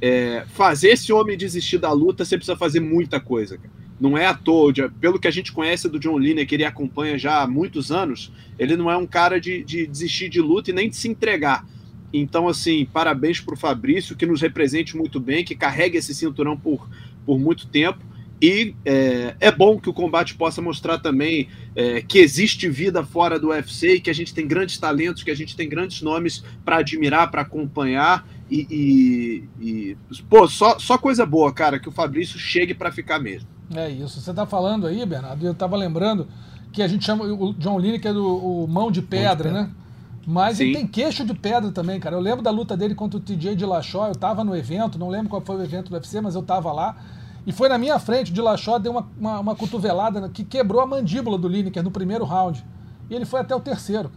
[0.00, 3.58] É, fazer esse homem desistir da luta, você precisa fazer muita coisa.
[4.00, 7.42] Não é à toa, pelo que a gente conhece do John Lineker, ele acompanha já
[7.42, 10.88] há muitos anos, ele não é um cara de, de desistir de luta e nem
[10.88, 11.66] de se entregar.
[12.12, 16.56] Então, assim, parabéns para o Fabrício, que nos represente muito bem, que carregue esse cinturão
[16.56, 16.88] por,
[17.24, 17.98] por muito tempo.
[18.40, 23.38] E é, é bom que o combate possa mostrar também é, que existe vida fora
[23.38, 26.44] do UFC e que a gente tem grandes talentos, que a gente tem grandes nomes
[26.64, 28.26] para admirar, para acompanhar.
[28.50, 29.96] E, e, e,
[30.28, 33.48] pô, só, só coisa boa, cara, que o Fabrício chegue para ficar mesmo.
[33.74, 34.20] É isso.
[34.20, 36.28] Você está falando aí, Bernardo, eu estava lembrando
[36.72, 39.52] que a gente chama o John Lineker do o mão de pedra, mão de pedra.
[39.52, 39.70] né?
[40.30, 40.64] Mas Sim.
[40.64, 42.14] ele tem queixo de pedra também, cara.
[42.14, 45.30] Eu lembro da luta dele contra o TJ Dillashaw, eu tava no evento, não lembro
[45.30, 46.98] qual foi o evento do UFC, mas eu tava lá.
[47.46, 50.86] E foi na minha frente, o Dillashaw deu uma, uma, uma cotovelada que quebrou a
[50.86, 52.62] mandíbula do Lineker no primeiro round.
[53.08, 54.10] E ele foi até o terceiro.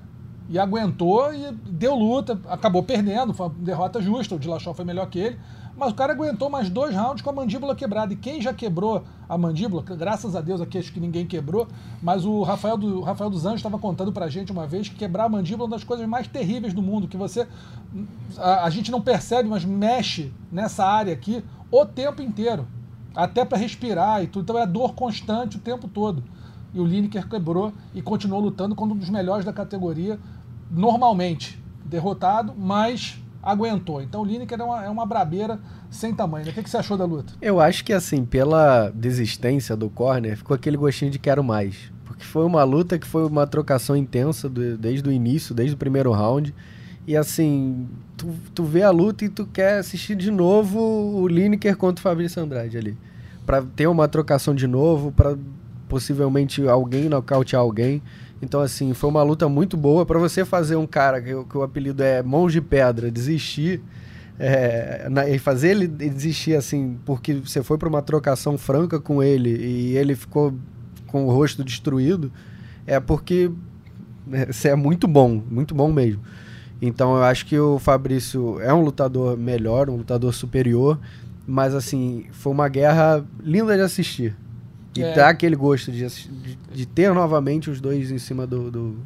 [0.50, 5.10] E aguentou e deu luta, acabou perdendo, foi uma derrota justa, o Dillashaw foi melhor
[5.10, 5.40] que ele.
[5.82, 8.14] Mas o cara aguentou mais dois rounds com a mandíbula quebrada.
[8.14, 11.68] E quem já quebrou a mandíbula, graças a Deus aqui acho que ninguém quebrou,
[12.04, 15.24] mas o Rafael, do, Rafael dos Anjos estava contando pra gente uma vez que quebrar
[15.24, 17.48] a mandíbula é uma das coisas mais terríveis do mundo, que você.
[18.38, 22.68] A, a gente não percebe, mas mexe nessa área aqui o tempo inteiro.
[23.16, 24.44] Até para respirar e tudo.
[24.44, 26.24] Então é dor constante o tempo todo.
[26.76, 30.20] e o Lineker quebrou e continuou lutando como um dos melhores da categoria,
[30.70, 34.02] normalmente derrotado, mas aguentou.
[34.02, 36.46] Então o Lineker é uma, é uma brabeira sem tamanho.
[36.46, 36.52] Né?
[36.52, 37.34] O que, que você achou da luta?
[37.42, 41.92] Eu acho que assim, pela desistência do corner, ficou aquele gostinho de quero mais.
[42.06, 45.78] Porque foi uma luta que foi uma trocação intensa do, desde o início, desde o
[45.78, 46.54] primeiro round.
[47.08, 51.76] E assim, tu, tu vê a luta e tu quer assistir de novo o Lineker
[51.76, 52.98] contra o Fabrício Andrade ali.
[53.46, 55.36] Pra ter uma trocação de novo, para
[55.90, 58.02] possivelmente alguém nocautear alguém.
[58.42, 60.06] Então, assim, foi uma luta muito boa.
[60.06, 63.82] para você fazer um cara que, que, o apelido é Mãos de Pedra desistir,
[64.40, 69.22] é, na, e fazer ele desistir, assim, porque você foi para uma trocação franca com
[69.22, 70.54] ele e ele ficou
[71.06, 72.32] com o rosto destruído,
[72.88, 73.52] é porque
[74.26, 76.22] né, você é muito bom, muito bom mesmo.
[76.82, 81.00] Então, eu acho que o Fabrício é um lutador melhor, um lutador superior,
[81.46, 84.36] mas, assim, foi uma guerra linda de assistir.
[84.96, 85.14] E é.
[85.14, 88.98] dá aquele gosto de, de, de, ter novamente os dois em cima do, do,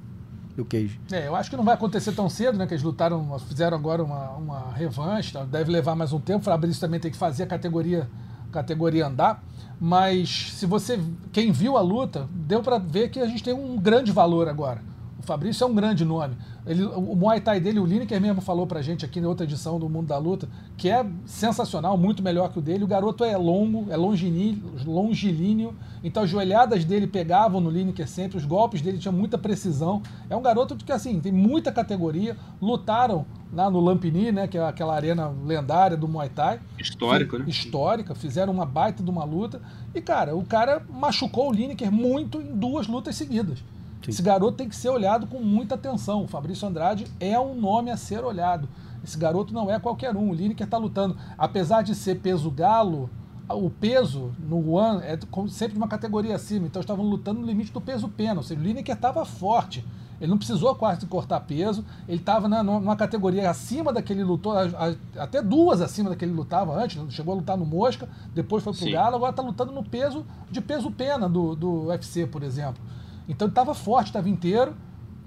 [0.56, 1.00] do Cage.
[1.12, 2.66] É, eu acho que não vai acontecer tão cedo, né?
[2.66, 5.44] Que eles lutaram, fizeram agora uma, uma revanche, tá?
[5.44, 6.40] deve levar mais um tempo.
[6.40, 8.10] O Fabrício também tem que fazer a categoria,
[8.52, 9.44] categoria andar.
[9.80, 11.00] Mas se você.
[11.32, 14.82] Quem viu a luta, deu para ver que a gente tem um grande valor agora.
[15.26, 16.36] Fabrício é um grande nome.
[16.66, 19.80] Ele, o Muay Thai dele, o Lineker mesmo falou pra gente aqui na outra edição
[19.80, 22.84] do Mundo da Luta, que é sensacional, muito melhor que o dele.
[22.84, 28.46] O garoto é longo, é longilíneo, então as joelhadas dele pegavam no Lineker sempre, os
[28.46, 30.02] golpes dele tinham muita precisão.
[30.30, 32.36] É um garoto que, assim, tem muita categoria.
[32.62, 36.60] Lutaram lá no Lampini, né, que é aquela arena lendária do Muay Thai.
[36.80, 37.46] Histórico, né?
[37.48, 39.62] Histórica, fizeram uma baita de uma luta.
[39.94, 43.64] E, cara, o cara machucou o Lineker muito em duas lutas seguidas.
[44.06, 44.12] Sim.
[44.12, 46.24] Esse garoto tem que ser olhado com muita atenção.
[46.24, 48.70] O Fabrício Andrade é um nome a ser olhado.
[49.04, 50.30] Esse garoto não é qualquer um.
[50.30, 51.18] O Lineker está lutando.
[51.38, 53.10] Apesar de ser peso galo,
[53.50, 55.18] o peso no One é
[55.50, 56.68] sempre uma categoria acima.
[56.68, 58.36] Então estavam lutando no limite do peso pena.
[58.36, 59.84] Ou seja, o Lineker estava forte.
[60.22, 61.84] Ele não precisou quase cortar peso.
[62.08, 64.54] Ele estava numa categoria acima daquele lutou,
[65.18, 67.02] até duas acima daquele lutava antes.
[67.12, 68.92] Chegou a lutar no Mosca, depois foi pro Sim.
[68.92, 72.82] Galo, agora está lutando no peso de peso pena do, do UFC, por exemplo.
[73.28, 74.76] Então ele estava forte, estava inteiro,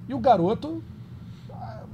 [0.09, 0.83] e o garoto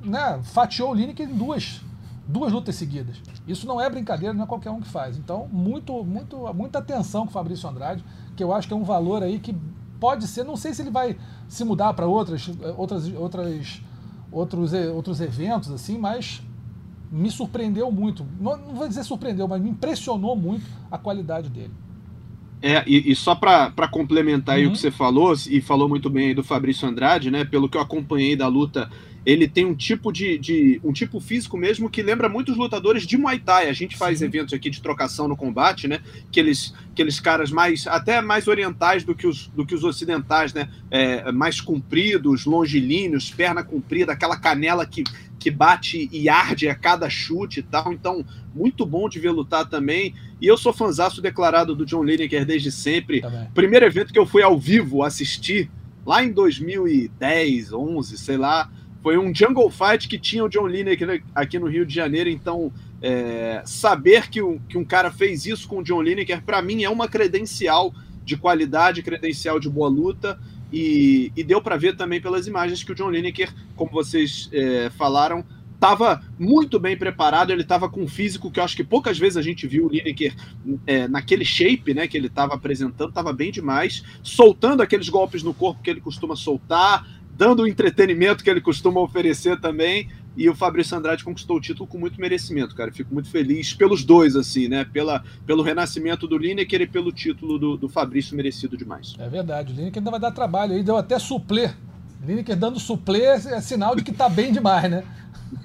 [0.02, 1.80] né, fatiou o Lineker em duas,
[2.26, 3.20] duas lutas seguidas.
[3.46, 5.16] Isso não é brincadeira, não é qualquer um que faz.
[5.16, 8.04] Então, muito, muito, muita atenção com o Fabrício Andrade,
[8.36, 9.56] que eu acho que é um valor aí que
[9.98, 11.16] pode ser, não sei se ele vai
[11.48, 13.82] se mudar para outras, outras, outras,
[14.30, 16.42] outros, outros eventos, assim, mas
[17.10, 18.26] me surpreendeu muito.
[18.40, 21.72] Não, não vou dizer surpreendeu, mas me impressionou muito a qualidade dele.
[22.66, 24.68] É, e, e só para complementar uhum.
[24.68, 27.44] o que você falou, e falou muito bem aí do Fabrício Andrade, né?
[27.44, 28.90] Pelo que eu acompanhei da luta,
[29.26, 33.06] ele tem um tipo de, de um tipo físico mesmo que lembra muito os lutadores
[33.06, 33.68] de Muay Thai.
[33.68, 34.24] A gente faz Sim.
[34.24, 36.00] eventos aqui de trocação no combate, né?
[36.26, 40.70] Aqueles, aqueles caras mais até mais orientais do que os, do que os ocidentais, né?
[40.90, 45.04] É, mais compridos, longilíneos, perna comprida, aquela canela que
[45.44, 47.92] que bate e arde a cada chute e tal.
[47.92, 48.24] Então,
[48.54, 50.14] muito bom de ver lutar também.
[50.44, 53.22] E eu sou fanzaço declarado do John Lineker desde sempre.
[53.22, 53.48] Também.
[53.54, 55.70] Primeiro evento que eu fui ao vivo assistir,
[56.04, 58.70] lá em 2010, 11, sei lá,
[59.02, 62.28] foi um Jungle Fight que tinha o John Lineker aqui no Rio de Janeiro.
[62.28, 66.60] Então, é, saber que, um, que um cara fez isso com o John Lineker, para
[66.60, 70.38] mim, é uma credencial de qualidade, credencial de boa luta.
[70.70, 74.90] E, e deu para ver também pelas imagens que o John Lineker, como vocês é,
[74.90, 75.42] falaram,
[75.84, 79.36] estava muito bem preparado, ele estava com um físico que eu acho que poucas vezes
[79.36, 80.34] a gente viu o Lineker
[80.86, 85.52] é, naquele shape né, que ele estava apresentando, estava bem demais, soltando aqueles golpes no
[85.52, 90.08] corpo que ele costuma soltar, dando o entretenimento que ele costuma oferecer também.
[90.36, 92.90] E o Fabrício Andrade conquistou o título com muito merecimento, cara.
[92.90, 94.84] Fico muito feliz pelos dois, assim, né?
[94.84, 99.14] Pela, pelo renascimento do Lineker e pelo título do, do Fabrício, merecido demais.
[99.16, 99.72] É verdade.
[99.72, 101.70] O Lineker ainda vai dar trabalho aí, deu até suplê.
[102.26, 105.04] Lineker dando suplê é sinal de que tá bem demais, né?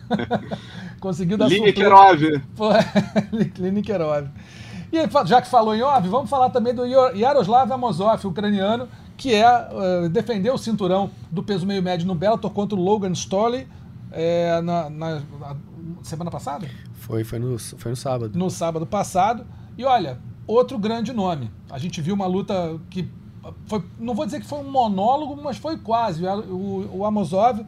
[1.00, 2.20] Conseguiu dar Linekerov.
[3.58, 4.28] Linekerov.
[4.92, 4.98] E
[5.28, 10.10] já que falou em Ov, vamos falar também do Yaroslav Amosov, ucraniano, que é uh,
[10.10, 13.68] defendeu o cinturão do peso meio médio no Bellator contra o Logan Storley
[14.12, 15.58] é, na, na, na,
[16.02, 16.68] semana passada?
[16.96, 18.38] Foi, foi no, foi no sábado.
[18.38, 19.46] No sábado passado.
[19.78, 21.52] E olha, outro grande nome.
[21.70, 23.08] A gente viu uma luta que
[23.68, 26.26] foi, não vou dizer que foi um monólogo, mas foi quase.
[26.26, 27.66] O, o Amosov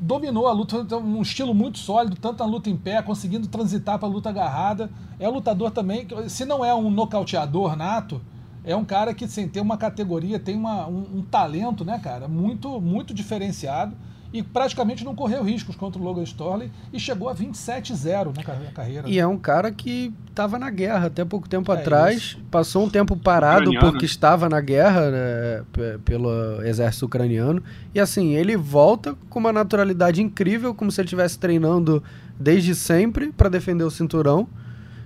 [0.00, 4.08] dominou a luta, um estilo muito sólido, tanto na luta em pé, conseguindo transitar para
[4.08, 4.90] a luta agarrada.
[5.18, 8.20] É um lutador também, se não é um nocauteador nato,
[8.64, 12.26] é um cara que sem ter uma categoria, tem uma, um, um talento, né, cara,
[12.26, 13.94] muito, muito diferenciado
[14.32, 19.08] e praticamente não correu riscos contra o Logan Storley e chegou a 27-0 na carreira.
[19.08, 22.38] E é um cara que estava na guerra até pouco tempo é atrás, isso.
[22.50, 25.64] passou um tempo parado porque estava na guerra né,
[26.04, 27.62] pelo exército ucraniano
[27.94, 32.02] e assim, ele volta com uma naturalidade incrível, como se ele estivesse treinando
[32.38, 34.48] desde sempre para defender o cinturão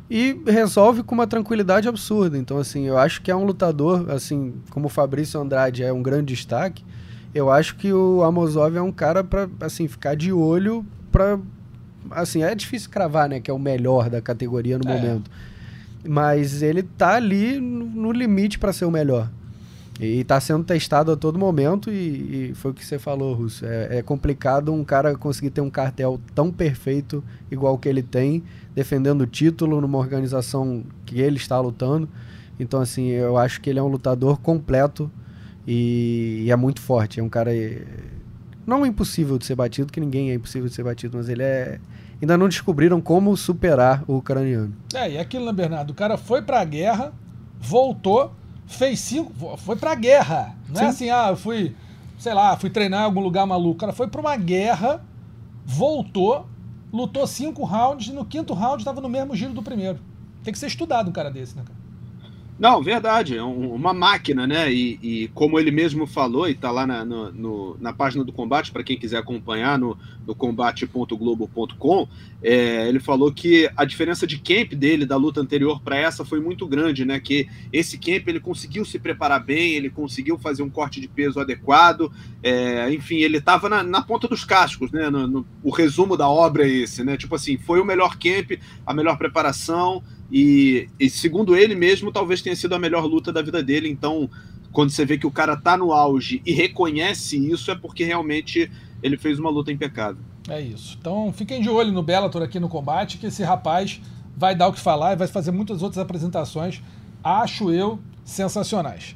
[0.09, 2.37] e resolve com uma tranquilidade absurda.
[2.37, 6.03] Então, assim, eu acho que é um lutador, assim, como o Fabrício Andrade é um
[6.03, 6.85] grande destaque,
[7.35, 11.39] eu acho que o Amosov é um cara para assim, ficar de olho para
[12.11, 14.95] assim, é difícil cravar, né, que é o melhor da categoria no é.
[14.95, 15.31] momento.
[16.07, 19.31] Mas ele tá ali no, limite para ser o melhor.
[19.99, 23.65] E está sendo testado a todo momento e, e, foi o que você falou, Russo.
[23.65, 28.43] É, é, complicado um cara conseguir ter um cartel tão perfeito igual que ele tem,
[28.75, 32.09] defendendo o título numa organização que ele está lutando.
[32.59, 35.11] Então, assim, eu acho que ele é um lutador completo
[35.67, 37.21] e, e é muito forte.
[37.21, 37.51] É um cara
[38.67, 41.79] não impossível de ser batido, que ninguém é impossível de ser batido, mas ele é
[42.21, 44.75] ainda não descobriram como superar o ucraniano.
[44.95, 45.91] É, e aquilo, né, Bernardo?
[45.91, 47.13] O cara foi para a guerra,
[47.61, 48.33] voltou
[48.67, 49.57] fez cinco.
[49.59, 50.57] Foi pra guerra.
[50.69, 50.85] Não é Sim.
[50.85, 51.75] é assim, ah, eu fui,
[52.19, 53.75] sei lá, fui treinar em algum lugar maluco.
[53.75, 55.03] O cara foi pra uma guerra,
[55.65, 56.47] voltou,
[56.93, 59.99] lutou cinco rounds e no quinto round estava no mesmo giro do primeiro.
[60.43, 61.84] Tem que ser estudado um cara desse, né, cara?
[62.57, 64.73] Não, verdade, é um, uma máquina, né?
[64.73, 68.33] E, e, como ele mesmo falou, e está lá na, no, no, na página do
[68.33, 72.09] combate, para quem quiser acompanhar no, no combate.globo.com,
[72.41, 76.39] é, ele falou que a diferença de camp dele, da luta anterior para essa, foi
[76.41, 77.19] muito grande, né?
[77.19, 81.41] Que esse camp ele conseguiu se preparar bem, ele conseguiu fazer um corte de peso
[81.41, 85.11] adequado, é, enfim, ele estava na, na, ponta dos cascos, né?
[85.11, 87.17] No, o resumo da obra é esse, né?
[87.17, 88.53] Tipo assim, foi o melhor camp,
[88.87, 90.05] a melhor preparação.
[90.37, 93.89] E, e, segundo ele mesmo, talvez tenha sido a melhor luta da vida dele.
[93.89, 94.29] Então,
[94.73, 98.69] quando você vê que o cara tá no auge e reconhece isso, é porque realmente
[99.01, 100.21] ele fez uma luta impecável.
[100.49, 100.99] É isso.
[101.01, 104.01] Então, fiquem de olho no Bellator aqui no combate, que esse rapaz
[104.37, 106.83] vai dar o que falar e vai fazer muitas outras apresentações,
[107.23, 109.15] acho eu, sensacionais.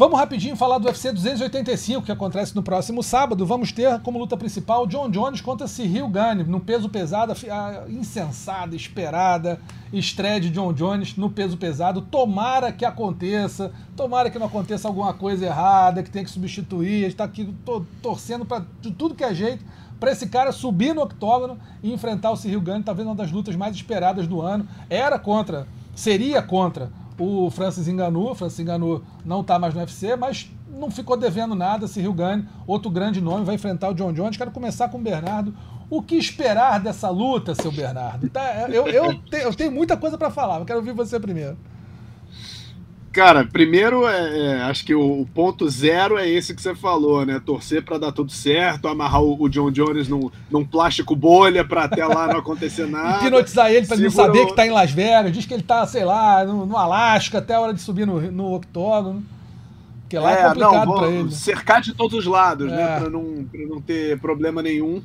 [0.00, 3.44] Vamos rapidinho falar do UFC 285, que acontece no próximo sábado.
[3.44, 8.74] Vamos ter como luta principal John Jones contra Cyril Gane, no peso pesado, a insensada,
[8.74, 9.60] esperada
[9.92, 12.00] estreia de John Jones no peso pesado.
[12.00, 17.00] Tomara que aconteça, tomara que não aconteça alguma coisa errada, que tenha que substituir.
[17.00, 17.54] A gente está aqui
[18.00, 18.64] torcendo para
[18.96, 19.62] tudo que é jeito
[20.00, 23.54] para esse cara subir no octógono e enfrentar o Cyril Gane, talvez uma das lutas
[23.54, 24.66] mais esperadas do ano.
[24.88, 30.50] Era contra, seria contra o Francis Ngannou, Francis Ngannou não está mais no UFC, mas
[30.68, 31.86] não ficou devendo nada.
[31.86, 34.36] Se Rio Gane, outro grande nome, vai enfrentar o John Jones.
[34.36, 35.54] Quero começar com o Bernardo.
[35.90, 38.28] O que esperar dessa luta, seu Bernardo?
[38.30, 41.58] Tá, eu, eu, te, eu tenho muita coisa para falar, mas quero ouvir você primeiro.
[43.12, 47.26] Cara, primeiro, é, é, acho que o, o, ponto zero é esse que você falou,
[47.26, 47.42] né?
[47.44, 51.84] Torcer para dar tudo certo, amarrar o, o, John Jones num, num plástico bolha para
[51.84, 53.24] até lá não acontecer nada.
[53.24, 55.32] Hipnotizar ele para ele não saber que tá em Las Vegas.
[55.32, 58.20] Diz que ele tá, sei lá, no, no Alasca até a hora de subir no,
[58.30, 59.24] no octógono.
[60.02, 61.32] Porque lá é, é complicado para ele.
[61.32, 62.80] Cercar de todos os lados, né?
[62.80, 62.84] é.
[62.84, 63.00] né?
[63.00, 65.02] Para não, pra não ter problema nenhum.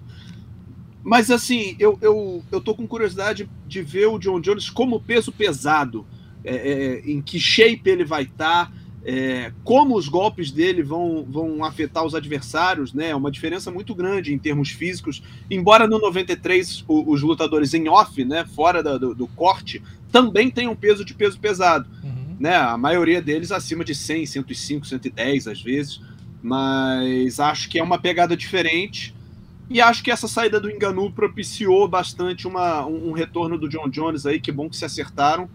[1.03, 5.31] Mas assim, eu, eu, eu tô com curiosidade de ver o John Jones como peso
[5.31, 6.05] pesado
[6.45, 8.71] é, é, em que shape ele vai estar, tá,
[9.08, 13.10] é, como os golpes dele vão, vão afetar os adversários, né?
[13.10, 15.21] É uma diferença muito grande em termos físicos.
[15.49, 19.81] Embora no 93 o, os lutadores em off, né, fora da, do, do, corte,
[20.12, 21.88] também tenham peso de peso pesado.
[22.03, 22.36] Uhum.
[22.39, 22.55] Né?
[22.55, 26.01] A maioria deles acima de 100, 105, 110 às vezes.
[26.41, 29.13] Mas acho que é uma pegada diferente.
[29.69, 33.88] E acho que essa saída do Enganu propiciou bastante uma, um, um retorno do John
[33.88, 34.39] Jones aí.
[34.39, 35.47] Que bom que se acertaram.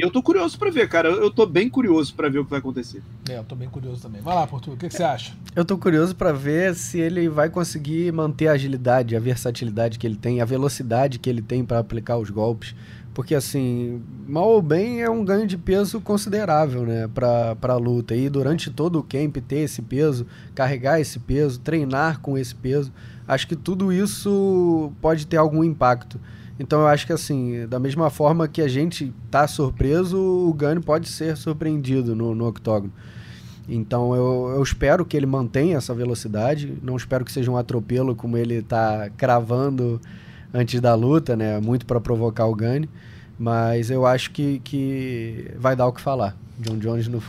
[0.00, 1.10] E eu tô curioso para ver, cara.
[1.10, 3.02] Eu tô bem curioso para ver o que vai acontecer.
[3.28, 4.22] É, eu tô bem curioso também.
[4.22, 5.34] Vai lá, Portugal, o que, que você acha?
[5.54, 10.06] Eu tô curioso para ver se ele vai conseguir manter a agilidade, a versatilidade que
[10.06, 12.74] ele tem, a velocidade que ele tem para aplicar os golpes.
[13.12, 18.14] Porque, assim, mal ou bem é um ganho de peso considerável, né, pra, pra luta.
[18.14, 22.90] E durante todo o camp ter esse peso, carregar esse peso, treinar com esse peso,
[23.28, 26.18] acho que tudo isso pode ter algum impacto.
[26.60, 30.78] Então eu acho que assim, da mesma forma que a gente tá surpreso, o Gane
[30.78, 32.92] pode ser surpreendido no, no octógono.
[33.66, 36.76] Então eu, eu espero que ele mantenha essa velocidade.
[36.82, 39.98] Não espero que seja um atropelo como ele está cravando
[40.52, 41.58] antes da luta, né?
[41.60, 42.90] Muito para provocar o Gane.
[43.38, 46.36] Mas eu acho que, que vai dar o que falar.
[46.58, 47.22] John Jones no,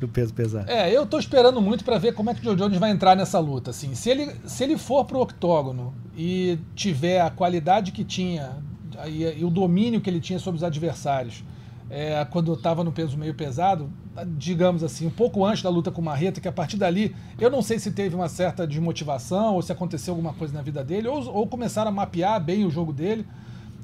[0.00, 0.70] no peso pesado.
[0.70, 3.16] É, eu tô esperando muito para ver como é que o John Jones vai entrar
[3.16, 3.70] nessa luta.
[3.70, 8.67] Assim, se ele, se ele for pro octógono e tiver a qualidade que tinha
[9.06, 11.44] e, e, o domínio que ele tinha sobre os adversários
[11.90, 13.90] é, quando eu estava no peso meio pesado,
[14.36, 17.50] digamos assim, um pouco antes da luta com o Marreta, que a partir dali, eu
[17.50, 21.08] não sei se teve uma certa desmotivação ou se aconteceu alguma coisa na vida dele,
[21.08, 23.26] ou, ou começaram a mapear bem o jogo dele.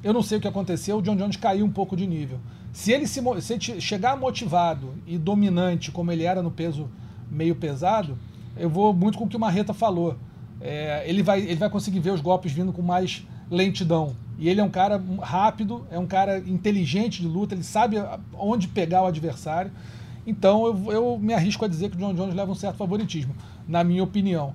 [0.02, 2.38] Eu não sei o que aconteceu, o John Jones caiu um pouco de nível.
[2.72, 6.90] Se ele, se, se ele chegar motivado e dominante como ele era no peso
[7.30, 8.18] meio pesado,
[8.56, 10.16] eu vou muito com o que o Marreta falou.
[10.60, 14.14] É, ele, vai, ele vai conseguir ver os golpes vindo com mais lentidão.
[14.38, 17.96] E ele é um cara rápido, é um cara inteligente de luta, ele sabe
[18.32, 19.70] onde pegar o adversário.
[20.26, 23.34] Então eu, eu me arrisco a dizer que o John Jones leva um certo favoritismo,
[23.68, 24.54] na minha opinião.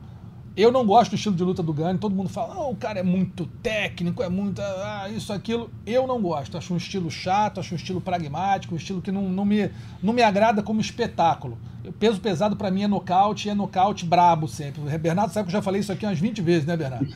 [0.60, 2.99] Eu não gosto do estilo de luta do Gunn, todo mundo fala, oh, o cara
[2.99, 4.62] é muito técnico, é muito.
[4.62, 5.70] Ah, isso, aquilo.
[5.86, 6.57] Eu não gosto.
[6.57, 9.72] Acho um estilo chato, acho um estilo pragmático, um estilo que não, não, me,
[10.03, 11.57] não me agrada como espetáculo.
[11.86, 14.82] O peso pesado para mim é nocaute e é nocaute brabo sempre.
[14.82, 17.07] O Bernardo sabe que eu já falei isso aqui umas 20 vezes, né, Bernardo?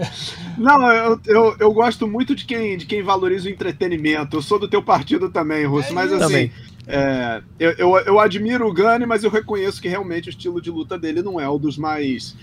[0.56, 4.38] não, eu, eu, eu, gosto muito de quem, de quem valoriza o entretenimento.
[4.38, 6.24] Eu sou do teu partido também, Russo, é mas assim.
[6.24, 6.52] Também.
[6.90, 10.70] É, eu, eu, eu, admiro o Gani, mas eu reconheço que realmente o estilo de
[10.70, 12.34] luta dele não é o dos mais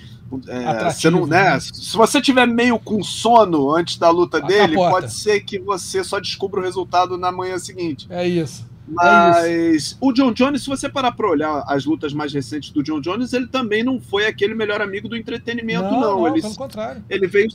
[0.48, 1.52] é, você não, né?
[1.52, 1.60] né?
[1.60, 4.90] Se você tiver meio com sono antes da luta a dele, capota.
[4.92, 8.08] pode ser que você só descubra o resultado na manhã seguinte.
[8.10, 8.66] É isso.
[8.88, 12.84] Mas é o John Jones, se você parar para olhar as lutas mais recentes do
[12.84, 16.02] John Jones, ele também não foi aquele melhor amigo do entretenimento, não.
[16.02, 16.20] não.
[16.20, 17.04] não ele, pelo contrário.
[17.10, 17.48] Ele veio,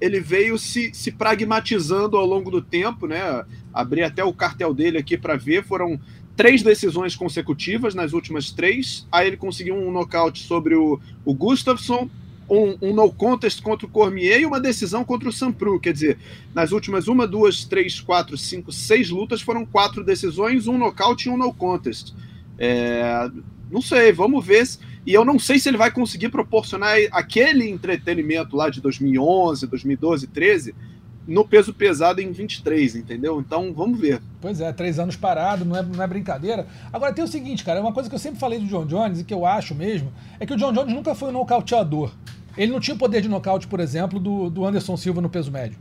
[0.00, 3.44] ele veio se, se pragmatizando ao longo do tempo, né?
[3.72, 5.64] Abri até o cartel dele aqui para ver.
[5.64, 6.00] Foram
[6.36, 9.06] três decisões consecutivas nas últimas três.
[9.10, 12.08] Aí ele conseguiu um nocaute sobre o, o Gustafsson,
[12.48, 15.80] um, um, no contest contra o Cormier e uma decisão contra o Sampru.
[15.80, 16.18] Quer dizer,
[16.54, 21.30] nas últimas uma, duas, três, quatro, cinco, seis lutas foram quatro decisões, um nocaute e
[21.30, 22.12] um no contest.
[22.58, 23.30] É,
[23.70, 24.68] não sei, vamos ver.
[25.04, 30.26] E eu não sei se ele vai conseguir proporcionar aquele entretenimento lá de 2011, 2012,
[30.28, 30.74] 13
[31.26, 33.40] no peso pesado em 23, entendeu?
[33.40, 34.20] Então vamos ver.
[34.40, 36.66] Pois é, três anos parado, não é, não é brincadeira.
[36.92, 39.24] Agora tem o seguinte, cara, uma coisa que eu sempre falei do John Jones e
[39.24, 42.12] que eu acho mesmo, é que o John Jones nunca foi um nocauteador.
[42.56, 45.50] Ele não tinha o poder de nocaute, por exemplo, do, do Anderson Silva no peso
[45.50, 45.78] médio.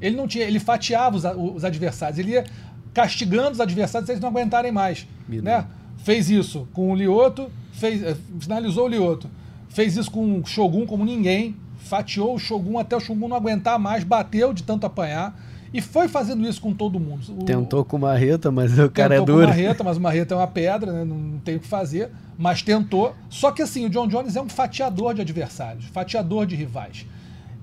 [0.00, 1.24] Ele não tinha, ele fatiava os,
[1.54, 2.44] os adversários, ele ia
[2.92, 5.06] castigando os adversários se eles não aguentarem mais.
[5.28, 5.66] Né?
[5.98, 9.30] Fez isso com o Lioto, fez, eh, finalizou o Lioto.
[9.68, 13.78] Fez isso com o Shogun como ninguém fatiou o Shogun até o Shogun não aguentar
[13.78, 15.34] mais, bateu de tanto apanhar.
[15.72, 17.22] E foi fazendo isso com todo mundo.
[17.28, 19.26] O, tentou com marreta, mas o cara é duro.
[19.26, 21.04] Tentou com marreta, mas o marreta é uma pedra, né?
[21.04, 22.10] não tem o que fazer.
[22.36, 23.14] Mas tentou.
[23.28, 27.06] Só que assim, o John Jones é um fatiador de adversários, fatiador de rivais.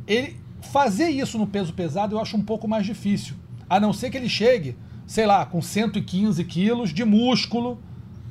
[0.07, 3.35] Ele fazer isso no peso pesado eu acho um pouco mais difícil.
[3.69, 7.77] A não ser que ele chegue, sei lá, com 115 quilos de músculo,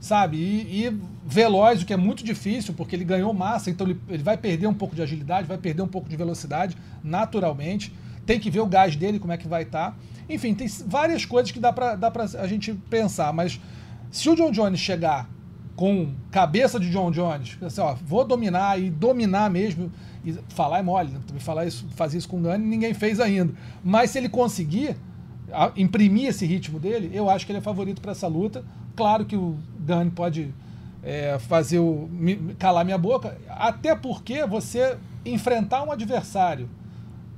[0.01, 0.39] sabe?
[0.39, 4.23] E, e, veloz, o que é muito difícil, porque ele ganhou massa, então ele, ele
[4.23, 7.93] vai perder um pouco de agilidade, vai perder um pouco de velocidade, naturalmente.
[8.25, 9.91] Tem que ver o gás dele, como é que vai estar.
[9.91, 9.97] Tá.
[10.29, 13.61] Enfim, tem várias coisas que dá pra, dá pra a gente pensar, mas
[14.11, 15.29] se o John Jones chegar
[15.75, 19.93] com cabeça de John Jones, assim, ó, vou dominar e dominar mesmo,
[20.25, 21.21] e falar é mole, né?
[21.39, 23.53] falar isso, fazer isso com o Gani, ninguém fez ainda.
[23.85, 24.97] Mas se ele conseguir
[25.77, 28.65] imprimir esse ritmo dele, eu acho que ele é favorito para essa luta.
[28.97, 30.53] Claro que o Gani pode
[31.07, 32.11] é, fazer o
[32.59, 36.69] calar minha boca, até porque você enfrentar um adversário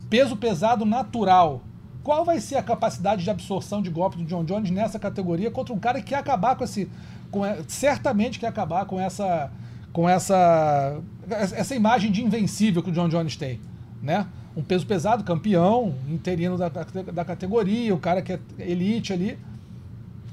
[0.09, 1.61] peso pesado natural,
[2.03, 5.75] qual vai ser a capacidade de absorção de golpe do John Jones nessa categoria contra
[5.75, 6.91] um cara que quer acabar com esse,
[7.31, 9.53] com, certamente quer acabar com essa,
[9.93, 10.99] com essa,
[11.29, 13.61] essa imagem de invencível que o John Jones tem,
[14.03, 14.27] né?
[14.57, 19.39] Um peso pesado, campeão, interino da, da categoria, o cara que é elite ali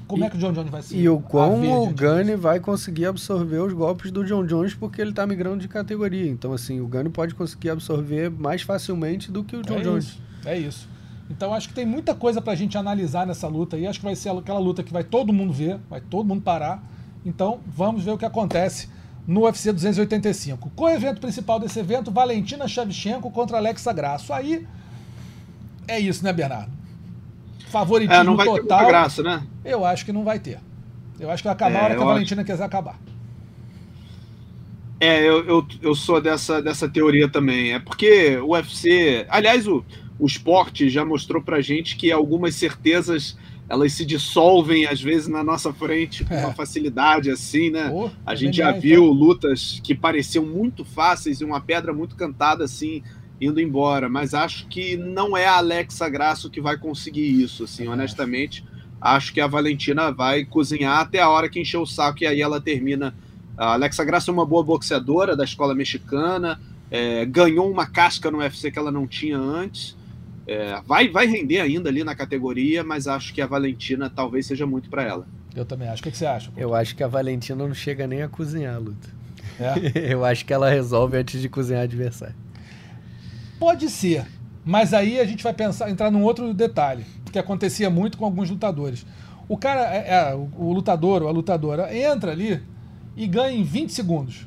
[0.06, 2.60] como e, é que o John Jones vai se E o quão o Gunny vai
[2.60, 6.30] conseguir absorver os golpes do John Jones porque ele está migrando de categoria.
[6.30, 10.04] Então, assim, o Gunny pode conseguir absorver mais facilmente do que o John é Jones.
[10.04, 10.88] Isso, é isso.
[11.28, 13.86] Então, acho que tem muita coisa para a gente analisar nessa luta aí.
[13.86, 16.82] Acho que vai ser aquela luta que vai todo mundo ver, vai todo mundo parar.
[17.24, 18.88] Então, vamos ver o que acontece
[19.26, 20.70] no UFC 285.
[20.76, 24.32] Com o evento principal desse evento, Valentina Shevchenko contra Alexa Grasso.
[24.32, 24.64] Aí
[25.88, 26.70] é isso, né, Bernardo?
[27.80, 28.78] Favoritismo é, não vai total.
[28.78, 29.42] Ter graça, né?
[29.64, 30.58] Eu acho que não vai ter.
[31.18, 32.50] Eu acho que vai acabar é, a hora que a Valentina acho...
[32.50, 32.98] quiser acabar.
[34.98, 37.74] É, eu, eu, eu sou dessa, dessa teoria também.
[37.74, 39.26] É porque o UFC.
[39.28, 39.84] Aliás, o,
[40.18, 43.36] o esporte já mostrou pra gente que algumas certezas
[43.68, 46.44] elas se dissolvem às vezes na nossa frente com é.
[46.44, 47.90] uma facilidade assim, né?
[47.92, 49.14] Oh, a é gente já viu então.
[49.14, 53.02] lutas que pareciam muito fáceis e uma pedra muito cantada assim
[53.40, 57.86] indo embora, mas acho que não é a Alexa Grasso que vai conseguir isso, assim,
[57.86, 57.90] é.
[57.90, 58.64] honestamente.
[59.00, 62.40] Acho que a Valentina vai cozinhar até a hora que encher o saco e aí
[62.40, 63.14] ela termina.
[63.56, 66.60] A Alexa Grasso é uma boa boxeadora da escola mexicana,
[66.90, 69.96] é, ganhou uma casca no UFC que ela não tinha antes.
[70.46, 74.66] É, vai, vai render ainda ali na categoria, mas acho que a Valentina talvez seja
[74.66, 75.26] muito para ela.
[75.54, 76.00] Eu também acho.
[76.00, 76.52] O que, que você acha?
[76.56, 79.08] Eu acho que a Valentina não chega nem a cozinhar a luta.
[79.58, 80.12] É?
[80.12, 82.34] Eu acho que ela resolve antes de cozinhar o adversário.
[83.58, 84.26] Pode ser,
[84.64, 88.50] mas aí a gente vai pensar, entrar num outro detalhe, que acontecia muito com alguns
[88.50, 89.06] lutadores.
[89.48, 92.62] O cara, é, é, o, lutador ou a lutadora entra ali
[93.16, 94.46] e ganha em 20 segundos.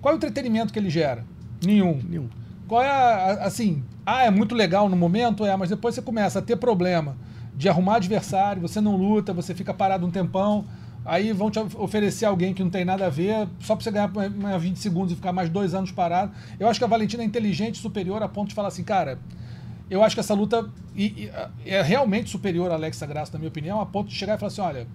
[0.00, 1.24] Qual é o entretenimento que ele gera?
[1.64, 2.00] Nenhum.
[2.08, 2.28] Nenhum.
[2.68, 6.38] Qual é a, assim, ah, é muito legal no momento, é, mas depois você começa
[6.38, 7.16] a ter problema
[7.56, 10.64] de arrumar adversário, você não luta, você fica parado um tempão,
[11.06, 14.10] aí vão te oferecer alguém que não tem nada a ver, só para você ganhar
[14.30, 16.32] mais 20 segundos e ficar mais dois anos parado.
[16.58, 19.18] Eu acho que a Valentina é inteligente, superior, a ponto de falar assim, cara,
[19.88, 20.68] eu acho que essa luta
[21.64, 24.48] é realmente superior a Alexa Graça, na minha opinião, a ponto de chegar e falar
[24.48, 24.88] assim, olha,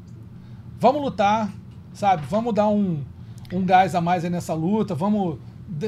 [0.77, 1.49] vamos lutar,
[1.93, 3.01] sabe, vamos dar um,
[3.53, 5.39] um gás a mais aí nessa luta, vamos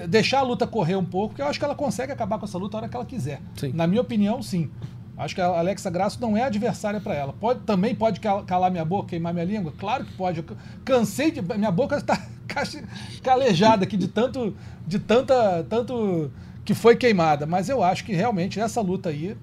[0.08, 2.58] deixar a luta correr um pouco, porque eu acho que ela consegue acabar com essa
[2.58, 3.42] luta a hora que ela quiser.
[3.58, 3.74] Sim.
[3.74, 4.72] Na minha opinião, sim.
[5.16, 7.34] Acho que a Alexa Grasso não é adversária para ela.
[7.34, 9.72] Pode, também pode calar minha boca, queimar minha língua?
[9.78, 10.40] Claro que pode.
[10.40, 11.42] Eu cansei de.
[11.42, 12.20] Minha boca está
[13.22, 14.56] calejada aqui de tanto.
[14.88, 15.64] de tanta.
[15.70, 16.32] tanto
[16.66, 17.46] que foi queimada.
[17.46, 19.38] Mas eu acho que realmente essa luta aí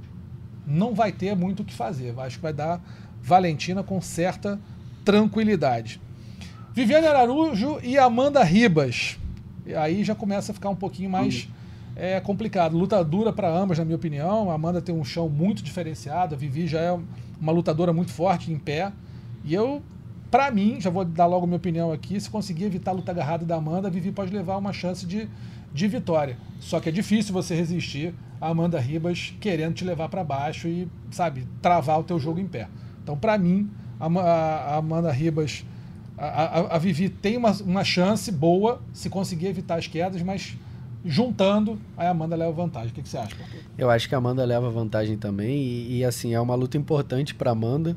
[0.67, 2.19] não vai ter muito o que fazer.
[2.19, 2.81] Acho que vai dar
[3.23, 4.59] Valentina com certa
[5.05, 6.01] tranquilidade.
[6.75, 9.19] Viviane Araújo e Amanda Ribas.
[9.77, 11.45] Aí já começa a ficar um pouquinho mais.
[11.45, 11.60] Uhum
[12.01, 12.79] é complicado.
[12.79, 14.51] Luta dura para ambas, na minha opinião.
[14.51, 16.35] A Amanda tem um chão muito diferenciado.
[16.35, 16.99] A Vivi já é
[17.39, 18.91] uma lutadora muito forte em pé.
[19.45, 19.83] E eu,
[20.31, 23.45] para mim, já vou dar logo minha opinião aqui, se conseguir evitar a luta agarrada
[23.45, 25.29] da Amanda, a Vivi pode levar uma chance de,
[25.75, 26.39] de vitória.
[26.59, 30.89] Só que é difícil você resistir a Amanda Ribas querendo te levar para baixo e,
[31.11, 32.67] sabe, travar o teu jogo em pé.
[33.03, 35.67] Então, para mim, a, a, Amanda Ribas,
[36.17, 40.57] a, a, a Vivi tem uma, uma chance boa se conseguir evitar as quedas, mas
[41.05, 42.91] juntando, aí a Amanda leva vantagem.
[42.91, 43.37] O que, que você acha?
[43.77, 45.59] Eu acho que a Amanda leva vantagem também.
[45.59, 47.97] E, e assim, é uma luta importante para Amanda.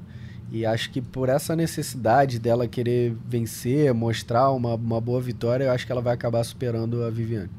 [0.51, 5.71] E acho que por essa necessidade dela querer vencer, mostrar uma, uma boa vitória, eu
[5.71, 7.49] acho que ela vai acabar superando a Viviane.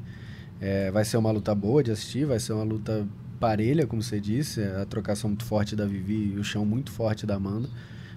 [0.61, 3.05] É, vai ser uma luta boa de assistir, vai ser uma luta
[3.39, 7.25] parelha, como você disse, a trocação muito forte da Vivi e o chão muito forte
[7.25, 7.69] da Amanda.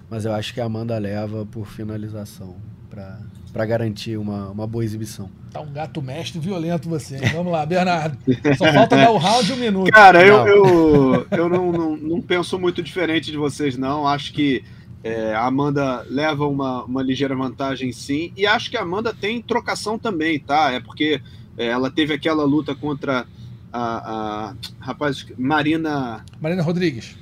[0.09, 2.55] Mas eu acho que a Amanda leva por finalização
[2.89, 3.19] para
[3.65, 5.29] garantir uma, uma boa exibição.
[5.51, 7.31] Tá um gato mestre violento você, hein?
[7.33, 8.17] Vamos lá, Bernardo.
[8.57, 9.91] Só falta dar o round um minuto.
[9.91, 14.07] Cara, eu, eu, eu não, não, não, penso muito diferente de vocês, não.
[14.07, 14.63] Acho que
[15.03, 18.31] é, a Amanda leva uma, uma ligeira vantagem, sim.
[18.37, 20.71] E acho que a Amanda tem trocação também, tá?
[20.71, 21.21] É porque
[21.57, 23.25] é, ela teve aquela luta contra
[23.73, 26.23] a, a rapaz, Marina.
[26.39, 27.17] Marina Rodrigues.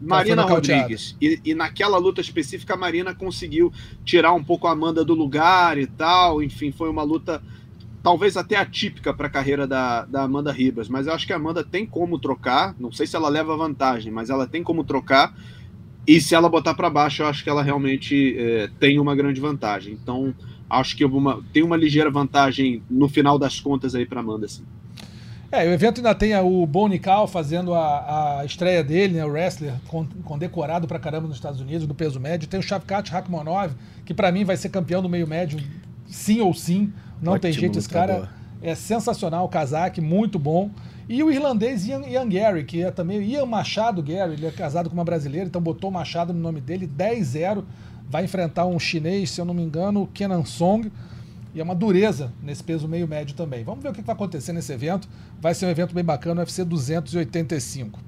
[0.00, 1.16] Marina Rodrigues.
[1.20, 3.72] E, e, naquela luta específica, a Marina conseguiu
[4.04, 6.42] tirar um pouco a Amanda do lugar e tal.
[6.42, 7.42] Enfim, foi uma luta
[8.02, 10.88] talvez até atípica para a carreira da, da Amanda Ribas.
[10.88, 12.74] Mas eu acho que a Amanda tem como trocar.
[12.80, 15.34] Não sei se ela leva vantagem, mas ela tem como trocar.
[16.06, 19.40] E se ela botar para baixo, eu acho que ela realmente é, tem uma grande
[19.40, 19.92] vantagem.
[19.92, 20.34] Então,
[20.68, 24.64] acho que uma, tem uma ligeira vantagem no final das contas aí para Amanda, sim.
[25.52, 29.28] É, o evento ainda tem o Bonnie Cal fazendo a, a estreia dele, né, o
[29.28, 29.74] wrestler
[30.24, 32.48] condecorado pra caramba nos Estados Unidos, no peso médio.
[32.48, 33.72] Tem o Shavkat Rakhmonov,
[34.04, 35.58] que para mim vai ser campeão do meio médio,
[36.06, 36.92] sim ou sim.
[37.20, 38.28] Não Ótimo tem jeito, esse cara
[38.62, 40.70] é sensacional, o casaque, muito bom.
[41.08, 44.88] E o irlandês Ian, Ian Gary, que é também Ian Machado Gary, ele é casado
[44.88, 47.64] com uma brasileira, então botou Machado no nome dele, 10-0.
[48.08, 50.90] Vai enfrentar um chinês, se eu não me engano, Kenan Song.
[51.54, 53.64] E é uma dureza nesse peso meio médio também.
[53.64, 55.08] Vamos ver o que vai acontecer nesse evento.
[55.40, 57.98] Vai ser um evento bem bacana, UFC 285.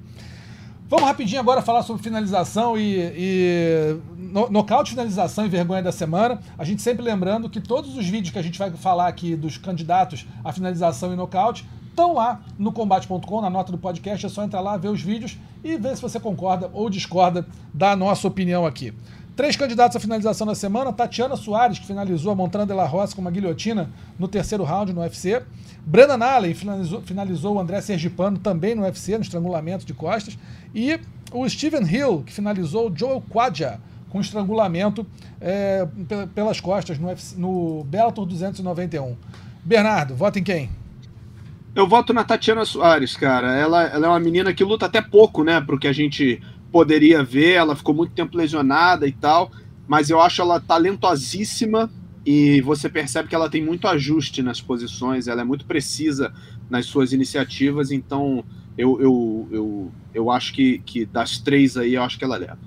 [0.93, 6.38] Vamos rapidinho agora falar sobre finalização e, e no, nocaute, finalização e vergonha da semana.
[6.59, 9.57] A gente sempre lembrando que todos os vídeos que a gente vai falar aqui dos
[9.57, 14.26] candidatos à finalização e nocaute estão lá no combate.com, na nota do podcast.
[14.26, 17.97] É só entrar lá, ver os vídeos e ver se você concorda ou discorda da
[17.97, 18.93] nossa opinião aqui.
[19.35, 23.14] Três candidatos à finalização na semana: Tatiana Soares, que finalizou a Montranda de la Roça
[23.14, 25.43] com uma guilhotina no terceiro round no UFC.
[25.87, 30.39] Brandon Allen finalizou, finalizou o André Sergipano também no UFC, no estrangulamento de costas.
[30.74, 31.01] E
[31.33, 33.80] o Steven Hill, que finalizou o Joel Quadja
[34.11, 35.07] com estrangulamento
[35.41, 35.89] é,
[36.35, 39.16] pelas costas no, UFC, no Bellator 291.
[39.64, 40.70] Bernardo, vota em quem?
[41.74, 43.57] Eu voto na Tatiana Soares, cara.
[43.57, 45.59] Ela, ela é uma menina que luta até pouco, né?
[45.62, 46.43] Porque a gente
[46.73, 49.53] poderia ver, ela ficou muito tempo lesionada e tal,
[49.87, 51.91] mas eu acho ela talentosíssima
[52.25, 56.33] e você percebe que ela tem muito ajuste nas posições, ela é muito precisa
[56.70, 58.43] nas suas iniciativas, então
[58.79, 62.59] eu, eu, eu, eu acho que, que das três aí, eu acho que ela leva.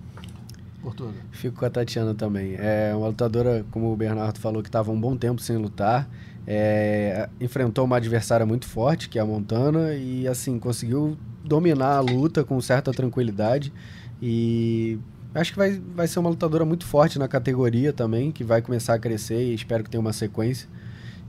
[1.32, 2.56] Fico com a Tatiana também.
[2.60, 6.08] É uma lutadora, como o Bernardo falou, que estava um bom tempo sem lutar.
[6.46, 12.00] É, enfrentou uma adversária muito forte, que é a Montana, e assim, conseguiu dominar a
[12.02, 13.74] luta com certa tranquilidade.
[14.22, 14.98] E
[15.34, 18.94] acho que vai, vai ser uma lutadora muito forte na categoria também, que vai começar
[18.94, 20.68] a crescer e espero que tenha uma sequência.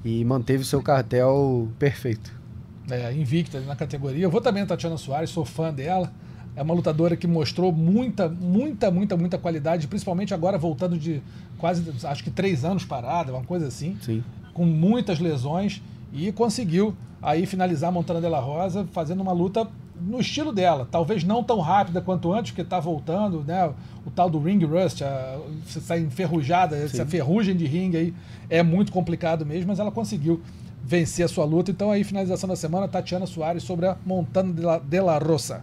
[0.05, 2.33] E manteve seu cartel perfeito.
[2.89, 4.23] É, invicta na categoria.
[4.23, 6.13] Eu vou também a Tatiana Soares, sou fã dela.
[6.55, 11.21] É uma lutadora que mostrou muita, muita, muita, muita qualidade, principalmente agora voltando de
[11.59, 13.99] quase, acho que três anos parada, uma coisa assim.
[14.01, 14.23] Sim.
[14.55, 15.83] Com muitas lesões
[16.13, 19.69] e conseguiu aí finalizar a Montana de la Rosa fazendo uma luta
[20.01, 23.73] no estilo dela, talvez não tão rápida quanto antes, porque está voltando, né?
[24.05, 26.85] O tal do ring rust, a, você sai enferrujada, Sim.
[26.85, 28.15] essa ferrugem de ringue aí
[28.49, 30.41] é muito complicado mesmo, mas ela conseguiu
[30.85, 31.71] vencer a sua luta.
[31.71, 35.63] Então aí finalização da semana, Tatiana Soares sobre a Montana de la, de la Rosa.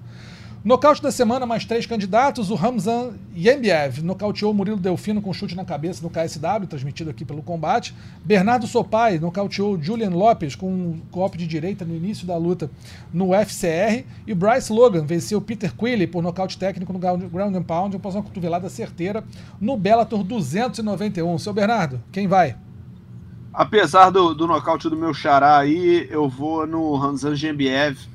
[0.63, 2.49] Nocaute da semana, mais três candidatos.
[2.49, 7.41] O Ramzan Yembiev nocauteou Murilo Delfino com chute na cabeça no KSW, transmitido aqui pelo
[7.41, 7.93] combate.
[8.23, 12.71] Bernardo Sopai nocauteou Julian Lopes com um golpe de direita no início da luta
[13.13, 14.05] no FCR.
[14.25, 18.23] E Bryce Logan venceu Peter Quilly por nocaute técnico no Ground and Pound, após uma
[18.23, 19.21] cotovelada certeira
[19.59, 21.39] no Bellator 291.
[21.39, 22.55] Seu Bernardo, quem vai?
[23.51, 28.12] Apesar do, do nocaute do meu xará aí, eu vou no Ramzan Yembiev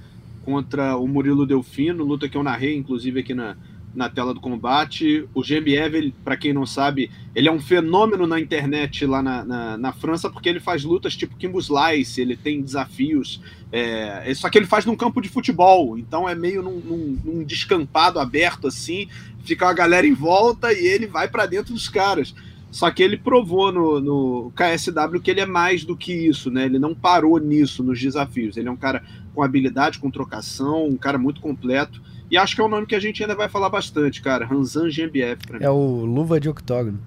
[0.48, 3.54] contra o Murilo Delfino, luta que eu narrei, inclusive, aqui na,
[3.94, 5.28] na tela do combate.
[5.34, 9.76] O Gembiev, para quem não sabe, ele é um fenômeno na internet lá na, na,
[9.76, 13.42] na, França, porque ele faz lutas tipo Kimbo Slice, ele tem desafios.
[13.70, 17.44] É, só que ele faz num campo de futebol, então é meio num, num, num
[17.44, 19.06] descampado aberto assim,
[19.44, 22.34] fica a galera em volta e ele vai para dentro dos caras.
[22.70, 26.66] Só que ele provou no, no, KSW que ele é mais do que isso, né?
[26.66, 28.56] Ele não parou nisso nos desafios.
[28.56, 29.02] Ele é um cara
[29.34, 32.02] com habilidade, com trocação, um cara muito completo.
[32.30, 34.44] E acho que é um nome que a gente ainda vai falar bastante, cara.
[34.44, 35.40] Ranzan Gembiev.
[35.60, 37.00] É o Luva de Octógono.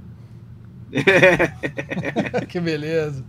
[2.50, 3.24] que beleza.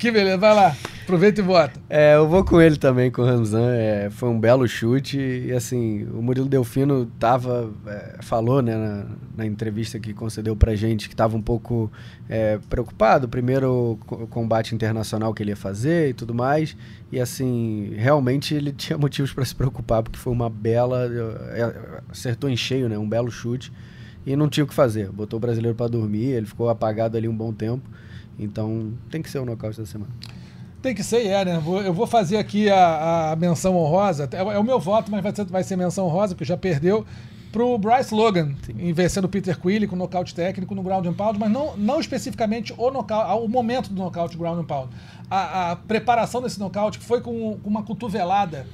[0.00, 1.78] Que beleza, vai lá, aproveita e vota.
[1.90, 3.70] É, eu vou com ele também, com o Ramzan.
[3.74, 5.18] É, foi um belo chute.
[5.18, 9.04] E assim, o Murilo Delfino tava, é, falou né, na,
[9.36, 11.92] na, entrevista que concedeu pra gente que estava um pouco
[12.30, 13.28] é, preocupado.
[13.28, 16.74] Primeiro, o combate internacional que ele ia fazer e tudo mais.
[17.12, 21.10] E assim, realmente ele tinha motivos para se preocupar, porque foi uma bela.
[21.50, 22.96] É, acertou em cheio, né?
[22.96, 23.70] Um belo chute.
[24.24, 25.10] E não tinha o que fazer.
[25.10, 27.86] Botou o brasileiro para dormir, ele ficou apagado ali um bom tempo.
[28.40, 30.10] Então tem que ser o nocaute da semana.
[30.82, 31.62] Tem que ser, é, né?
[31.84, 34.28] Eu vou fazer aqui a, a menção honrosa.
[34.32, 37.04] É, é, o meu voto, mas vai ser, vai ser menção honrosa, porque já perdeu.
[37.52, 38.92] Pro Bryce Logan, Sim.
[38.92, 42.72] vencendo o Peter Quilly com nocaute técnico no ground and pound, mas não, não especificamente
[42.78, 44.88] o, nocaute, o momento do nocaute ground and pound.
[45.28, 48.68] A, a preparação desse nocaute foi com, com uma cotovelada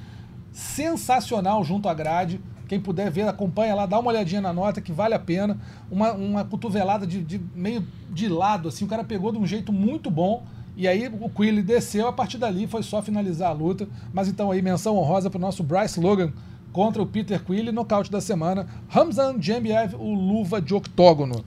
[0.53, 2.39] sensacional junto à grade
[2.69, 5.59] quem puder ver, acompanha lá, dá uma olhadinha na nota que vale a pena.
[5.91, 9.73] Uma, uma cotovelada de, de meio de lado, assim, o cara pegou de um jeito
[9.73, 10.45] muito bom.
[10.77, 13.89] E aí o Quilly desceu, a partir dali foi só finalizar a luta.
[14.13, 16.33] Mas então aí, menção honrosa para o nosso Bryce Logan
[16.73, 18.67] contra o Peter Quilly, nocaute da semana.
[18.89, 21.45] Ramzan Jembiev, o luva de octógono.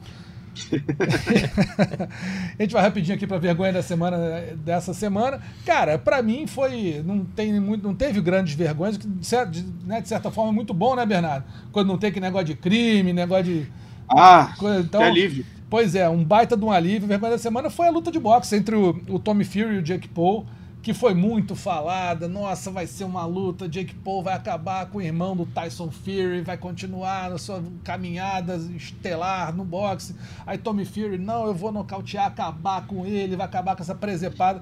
[2.58, 4.18] a gente vai rapidinho aqui para vergonha da semana
[4.58, 5.42] dessa semana.
[5.66, 10.32] Cara, para mim foi não tem muito, não teve grandes vergonhas, de, né, de certa
[10.32, 11.46] forma é muito bom, né, Bernardo?
[11.72, 13.68] Quando não tem que negócio de crime, negócio de
[14.10, 15.46] ah, coisa, então, que alívio.
[15.70, 17.06] Pois é, um baita de um alívio.
[17.06, 19.78] A vergonha da semana foi a luta de boxe entre o, o Tommy Fury e
[19.78, 20.46] o Jake Paul
[20.82, 22.28] que foi muito falada.
[22.28, 23.68] Nossa, vai ser uma luta.
[23.68, 28.56] Jake Paul vai acabar com o irmão do Tyson Fury, vai continuar na sua caminhada
[28.76, 30.16] estelar no boxe.
[30.46, 34.60] Aí Tommy Fury, não, eu vou nocautear, acabar com ele, vai acabar com essa presepada.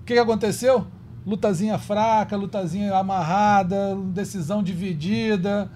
[0.00, 0.86] O que, que aconteceu?
[1.24, 5.70] Lutazinha fraca, lutazinha amarrada, decisão dividida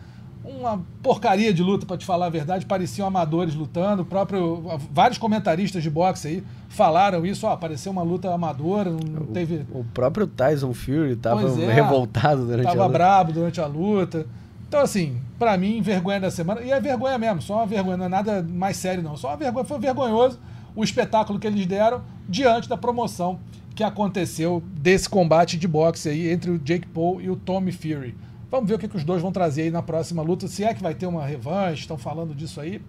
[0.46, 2.64] uma porcaria de luta, para te falar a verdade.
[2.66, 4.04] Pareciam amadores lutando.
[4.04, 7.46] próprio, vários comentaristas de boxe aí falaram isso.
[7.46, 8.90] Ó, pareceu uma luta amadora.
[8.90, 9.66] Não o, teve...
[9.72, 12.88] o próprio Tyson Fury estava é, revoltado durante a luta.
[12.88, 14.26] brabo durante a luta.
[14.68, 16.60] Então, assim, para mim, vergonha da semana.
[16.62, 19.16] E é vergonha mesmo, só uma vergonha, não é nada mais sério, não.
[19.16, 19.64] Só uma vergonha.
[19.64, 20.38] Foi vergonhoso
[20.74, 23.38] o espetáculo que eles deram diante da promoção
[23.74, 28.14] que aconteceu desse combate de boxe aí entre o Jake Paul e o Tommy Fury.
[28.50, 30.46] Vamos ver o que, que os dois vão trazer aí na próxima luta.
[30.46, 32.80] Se é que vai ter uma revanche, estão falando disso aí.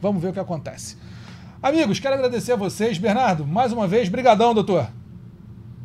[0.00, 0.96] Vamos ver o que acontece.
[1.62, 2.98] Amigos, quero agradecer a vocês.
[2.98, 4.88] Bernardo, mais uma vez, brigadão, doutor.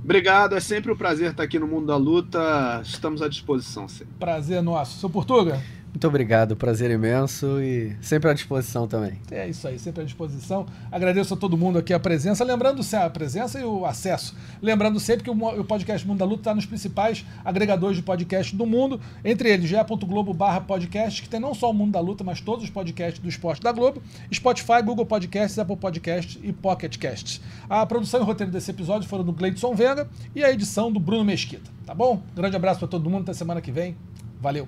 [0.03, 2.81] Obrigado, é sempre um prazer estar aqui no Mundo da Luta.
[2.83, 4.13] Estamos à disposição, sempre.
[4.17, 4.99] Prazer nosso.
[4.99, 5.61] Seu Portuga?
[5.97, 9.19] Muito obrigado, prazer imenso e sempre à disposição também.
[9.31, 10.67] É isso aí, sempre à disposição.
[10.91, 14.35] Agradeço a todo mundo aqui a presença, lembrando a presença e o acesso.
[14.61, 18.63] Lembrando sempre que o podcast Mundo da Luta está nos principais agregadores de podcast do
[18.63, 22.41] mundo, entre eles ge.globo barra podcast, que tem não só o Mundo da Luta, mas
[22.41, 23.99] todos os podcasts do esporte da Globo,
[24.31, 27.41] Spotify, Google Podcasts, Apple Podcasts e Pocket Casts.
[27.67, 30.99] A produção e o roteiro desse episódio foram do Gleidson Venga e a edição do
[30.99, 32.21] Bruno Mesquita, tá bom?
[32.35, 33.97] Grande abraço para todo mundo, até semana que vem.
[34.39, 34.67] Valeu!